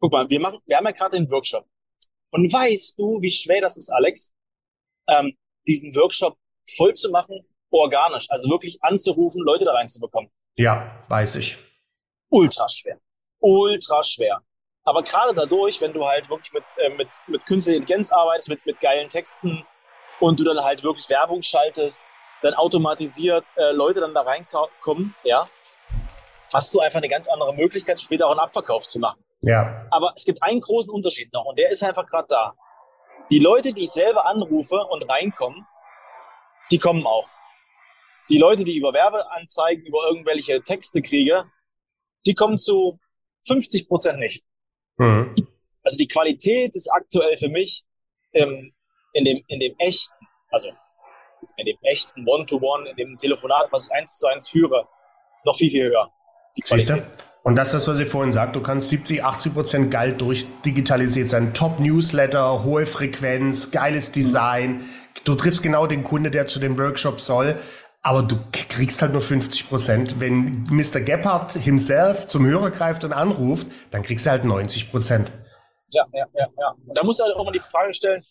guck 0.00 0.12
mal, 0.12 0.28
wir 0.28 0.40
machen, 0.40 0.58
wir 0.66 0.76
haben 0.76 0.84
ja 0.84 0.92
gerade 0.92 1.16
den 1.16 1.30
Workshop. 1.30 1.66
Und 2.30 2.52
weißt 2.52 2.98
du, 2.98 3.20
wie 3.20 3.30
schwer 3.30 3.60
das 3.60 3.76
ist, 3.76 3.90
Alex? 3.90 4.32
Ähm, 5.06 5.36
diesen 5.66 5.94
Workshop 5.94 6.36
voll 6.66 6.94
zu 6.94 7.10
machen, 7.10 7.40
organisch, 7.70 8.26
also 8.30 8.50
wirklich 8.50 8.82
anzurufen, 8.82 9.42
Leute 9.44 9.64
da 9.64 9.72
reinzubekommen. 9.72 10.30
Ja, 10.56 11.04
weiß 11.08 11.36
ich. 11.36 11.56
Ultra 12.28 12.68
schwer. 12.68 12.98
Ultra 13.38 14.02
schwer. 14.02 14.42
Aber 14.84 15.02
gerade 15.02 15.34
dadurch, 15.34 15.80
wenn 15.80 15.92
du 15.92 16.04
halt 16.06 16.28
wirklich 16.28 16.52
mit, 16.52 16.64
äh, 16.76 16.90
mit, 16.90 17.08
mit 17.26 17.46
künstlicher 17.46 17.78
Intelligenz 17.78 18.12
arbeitest, 18.12 18.50
mit, 18.50 18.66
mit 18.66 18.80
geilen 18.80 19.08
Texten 19.08 19.66
und 20.20 20.38
du 20.38 20.44
dann 20.44 20.62
halt 20.62 20.82
wirklich 20.84 21.08
Werbung 21.08 21.42
schaltest, 21.42 22.04
dann 22.42 22.54
automatisiert 22.54 23.44
äh, 23.56 23.72
Leute 23.72 24.00
dann 24.00 24.12
da 24.12 24.20
reinkommen, 24.20 25.14
ja, 25.24 25.46
hast 26.52 26.74
du 26.74 26.80
einfach 26.80 26.98
eine 26.98 27.08
ganz 27.08 27.28
andere 27.28 27.54
Möglichkeit, 27.54 27.98
später 27.98 28.26
auch 28.26 28.32
einen 28.32 28.40
Abverkauf 28.40 28.86
zu 28.86 28.98
machen. 28.98 29.24
Ja. 29.40 29.86
Aber 29.90 30.12
es 30.14 30.24
gibt 30.24 30.42
einen 30.42 30.60
großen 30.60 30.92
Unterschied 30.92 31.32
noch 31.32 31.46
und 31.46 31.58
der 31.58 31.70
ist 31.70 31.82
einfach 31.82 32.06
gerade 32.06 32.28
da. 32.28 32.54
Die 33.30 33.38
Leute, 33.38 33.72
die 33.72 33.84
ich 33.84 33.90
selber 33.90 34.26
anrufe 34.26 34.84
und 34.90 35.08
reinkommen, 35.08 35.66
die 36.70 36.78
kommen 36.78 37.06
auch. 37.06 37.28
Die 38.30 38.38
Leute, 38.38 38.64
die 38.64 38.76
über 38.76 38.92
Werbeanzeigen, 38.92 39.84
über 39.86 40.06
irgendwelche 40.06 40.62
Texte 40.62 41.00
kriege, 41.00 41.44
die 42.26 42.34
kommen 42.34 42.58
zu 42.58 42.98
50 43.46 43.86
Prozent 43.86 44.18
nicht. 44.18 44.44
Mhm. 44.96 45.34
Also 45.82 45.98
die 45.98 46.08
Qualität 46.08 46.74
ist 46.74 46.88
aktuell 46.90 47.36
für 47.36 47.48
mich 47.48 47.84
ähm, 48.32 48.72
in 49.12 49.24
dem 49.24 49.42
in 49.48 49.60
dem 49.60 49.74
echten, 49.78 50.14
also 50.50 50.68
in 51.56 51.66
dem 51.66 51.76
echten 51.82 52.26
One-to-One, 52.26 52.84
-One, 52.84 52.90
in 52.90 52.96
dem 52.96 53.18
Telefonat, 53.18 53.68
was 53.70 53.86
ich 53.86 53.92
eins 53.92 54.18
zu 54.18 54.26
eins 54.26 54.48
führe, 54.48 54.88
noch 55.44 55.56
viel, 55.56 55.70
viel 55.70 55.90
höher. 55.90 56.10
Die 56.56 56.62
Qualität. 56.62 57.10
Und 57.42 57.56
das 57.56 57.68
ist 57.68 57.74
das, 57.74 57.88
was 57.88 58.00
ich 58.00 58.08
vorhin 58.08 58.32
sagte. 58.32 58.58
Du 58.58 58.62
kannst 58.62 58.88
70, 58.88 59.22
80 59.22 59.52
Prozent 59.52 59.90
geil 59.90 60.14
durchdigitalisiert 60.14 61.28
sein. 61.28 61.52
Top-Newsletter, 61.52 62.64
hohe 62.64 62.86
Frequenz, 62.86 63.70
geiles 63.70 64.12
Design. 64.12 64.88
Du 65.24 65.34
triffst 65.34 65.62
genau 65.62 65.86
den 65.86 66.04
Kunde, 66.04 66.30
der 66.30 66.46
zu 66.46 66.58
dem 66.58 66.78
Workshop 66.78 67.20
soll. 67.20 67.58
Aber 68.06 68.22
du 68.22 68.36
kriegst 68.52 69.00
halt 69.00 69.12
nur 69.12 69.22
50 69.22 69.66
Prozent. 69.68 70.20
Wenn 70.20 70.64
Mr. 70.64 71.00
Gebhardt 71.00 71.52
himself 71.52 72.26
zum 72.26 72.44
Hörer 72.44 72.70
greift 72.70 73.02
und 73.02 73.14
anruft, 73.14 73.66
dann 73.90 74.02
kriegst 74.02 74.26
du 74.26 74.30
halt 74.30 74.44
90 74.44 74.90
Prozent. 74.90 75.32
Ja, 75.90 76.04
ja, 76.12 76.26
ja, 76.34 76.46
ja. 76.58 76.74
Und 76.86 76.98
da 76.98 77.02
musst 77.02 77.20
du 77.20 77.24
halt 77.24 77.34
auch 77.34 77.44
mal 77.46 77.52
die 77.52 77.60
Frage 77.60 77.94
stellen, 77.94 78.22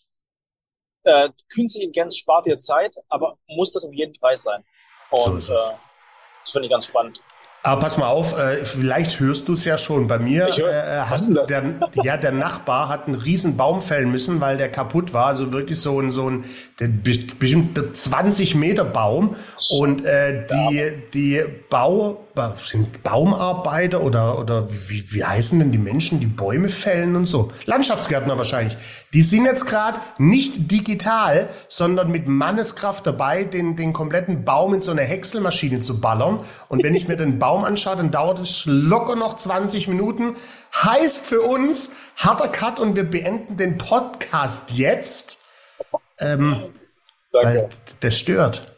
äh, 1.02 1.28
künstliche 1.52 1.86
Intelligenz 1.86 2.16
spart 2.16 2.46
dir 2.46 2.56
Zeit, 2.56 2.94
aber 3.08 3.36
muss 3.48 3.72
das 3.72 3.84
um 3.84 3.92
jeden 3.92 4.12
Preis 4.14 4.44
sein? 4.44 4.64
Und 5.10 5.42
so 5.42 5.54
äh, 5.54 5.56
das 5.56 6.52
finde 6.52 6.66
ich 6.66 6.72
ganz 6.72 6.86
spannend. 6.86 7.20
Aber 7.66 7.80
pass 7.80 7.96
mal 7.96 8.08
auf, 8.08 8.38
äh, 8.38 8.62
vielleicht 8.66 9.20
hörst 9.20 9.48
du 9.48 9.54
es 9.54 9.64
ja 9.64 9.78
schon. 9.78 10.06
Bei 10.06 10.18
mir 10.18 10.48
hör, 10.54 10.68
äh, 10.68 10.98
hat 11.00 11.48
der, 11.48 11.62
ja, 12.02 12.18
der 12.18 12.32
Nachbar 12.32 12.90
hat 12.90 13.06
einen 13.06 13.14
riesen 13.14 13.56
Baum 13.56 13.80
fällen 13.80 14.10
müssen, 14.10 14.42
weil 14.42 14.58
der 14.58 14.68
kaputt 14.68 15.14
war. 15.14 15.28
Also 15.28 15.50
wirklich 15.50 15.80
so 15.80 15.98
ein, 15.98 16.10
so 16.10 16.28
ein 16.28 16.44
der, 16.78 16.88
bestimmt 16.88 17.80
20 17.96 18.54
Meter 18.54 18.84
Baum. 18.84 19.34
Und 19.78 20.04
äh, 20.04 20.44
die, 20.44 20.92
die 21.14 21.42
Bau, 21.70 22.24
sind 22.56 23.02
Baumarbeiter 23.04 24.02
oder, 24.02 24.38
oder 24.38 24.68
wie, 24.70 25.04
wie 25.12 25.24
heißen 25.24 25.58
denn 25.58 25.70
die 25.70 25.78
Menschen, 25.78 26.18
die 26.18 26.26
Bäume 26.26 26.68
fällen 26.68 27.14
und 27.14 27.26
so? 27.26 27.52
Landschaftsgärtner 27.64 28.36
wahrscheinlich. 28.36 28.76
Die 29.12 29.22
sind 29.22 29.44
jetzt 29.44 29.66
gerade 29.66 30.00
nicht 30.18 30.72
digital, 30.72 31.48
sondern 31.68 32.10
mit 32.10 32.26
Manneskraft 32.26 33.06
dabei, 33.06 33.44
den, 33.44 33.76
den 33.76 33.92
kompletten 33.92 34.44
Baum 34.44 34.74
in 34.74 34.80
so 34.80 34.90
eine 34.90 35.02
Häckselmaschine 35.02 35.78
zu 35.80 36.00
ballern. 36.00 36.40
Und 36.68 36.82
wenn 36.82 36.94
ich 36.94 37.06
mir 37.06 37.16
den 37.16 37.38
Baum 37.38 37.53
anschaue, 37.62 37.96
dann 37.96 38.10
dauert 38.10 38.40
es 38.40 38.64
locker 38.66 39.14
noch 39.14 39.36
20 39.36 39.86
Minuten. 39.86 40.36
Heißt 40.74 41.24
für 41.24 41.42
uns 41.42 41.92
harter 42.16 42.48
Cut 42.48 42.80
und 42.80 42.96
wir 42.96 43.04
beenden 43.04 43.56
den 43.56 43.78
Podcast 43.78 44.72
jetzt. 44.72 45.38
Ähm, 46.18 46.72
Danke. 47.30 47.68
das 48.00 48.18
stört. 48.18 48.74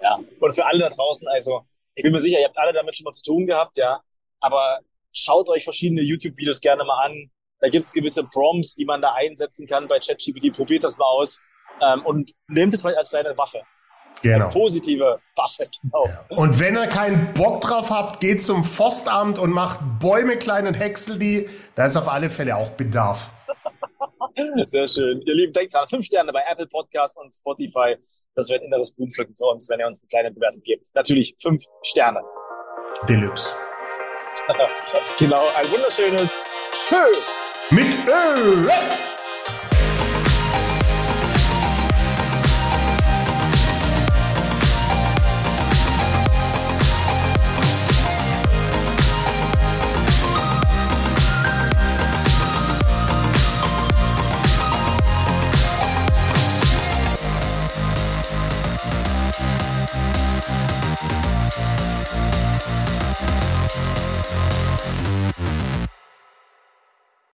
Ja, 0.00 0.18
und 0.40 0.54
für 0.54 0.64
alle 0.64 0.80
da 0.80 0.90
draußen, 0.90 1.26
also 1.28 1.60
ich 1.94 2.02
bin 2.02 2.12
mir 2.12 2.20
sicher, 2.20 2.38
ihr 2.38 2.44
habt 2.44 2.58
alle 2.58 2.72
damit 2.72 2.94
schon 2.94 3.04
mal 3.04 3.12
zu 3.12 3.22
tun 3.22 3.46
gehabt, 3.46 3.78
ja. 3.78 4.00
Aber 4.40 4.80
schaut 5.12 5.48
euch 5.48 5.64
verschiedene 5.64 6.02
YouTube-Videos 6.02 6.60
gerne 6.60 6.84
mal 6.84 7.06
an. 7.06 7.30
Da 7.60 7.68
gibt's 7.70 7.92
gewisse 7.92 8.22
Prompts, 8.24 8.74
die 8.74 8.84
man 8.84 9.00
da 9.00 9.14
einsetzen 9.14 9.66
kann 9.66 9.88
bei 9.88 9.98
ChatGPT. 9.98 10.54
Probiert 10.54 10.84
das 10.84 10.98
mal 10.98 11.06
aus 11.06 11.40
ähm, 11.82 12.04
und 12.04 12.32
nehmt 12.48 12.74
es 12.74 12.82
vielleicht 12.82 12.98
als 12.98 13.10
kleine 13.10 13.36
Waffe. 13.38 13.62
Genau. 14.22 14.44
Als 14.44 14.52
positive 14.52 15.20
Waffe, 15.36 15.68
genau. 15.82 16.06
Ja. 16.06 16.24
Und 16.36 16.58
wenn 16.58 16.76
ihr 16.76 16.86
keinen 16.86 17.34
Bock 17.34 17.60
drauf 17.60 17.90
habt, 17.90 18.20
geht 18.20 18.42
zum 18.42 18.64
Forstamt 18.64 19.38
und 19.38 19.50
macht 19.50 19.80
Bäume 20.00 20.36
klein 20.36 20.66
und 20.66 20.74
häcksel 20.74 21.18
die. 21.18 21.48
Da 21.74 21.86
ist 21.86 21.96
auf 21.96 22.08
alle 22.08 22.30
Fälle 22.30 22.56
auch 22.56 22.70
Bedarf. 22.70 23.30
Sehr 24.66 24.88
schön. 24.88 25.20
Ihr 25.24 25.34
Lieben, 25.34 25.52
denkt 25.52 25.74
dran, 25.74 25.88
fünf 25.88 26.06
Sterne 26.06 26.32
bei 26.32 26.42
Apple 26.48 26.66
Podcast 26.66 27.18
und 27.18 27.32
Spotify. 27.32 27.96
Das 28.34 28.48
wäre 28.48 28.60
ein 28.60 28.66
inneres 28.66 28.92
Blumenpflücken 28.92 29.36
für 29.36 29.46
uns, 29.46 29.68
wenn 29.68 29.80
ihr 29.80 29.86
uns 29.86 30.00
eine 30.00 30.08
kleine 30.08 30.30
Bewertung 30.32 30.62
gebt. 30.62 30.88
Natürlich 30.94 31.34
fünf 31.40 31.64
Sterne. 31.82 32.20
Deluxe. 33.08 33.54
genau, 35.18 35.48
ein 35.54 35.70
wunderschönes 35.70 36.36
Tschö. 36.72 36.96
Mit 37.70 37.86
Ö. 38.06 38.68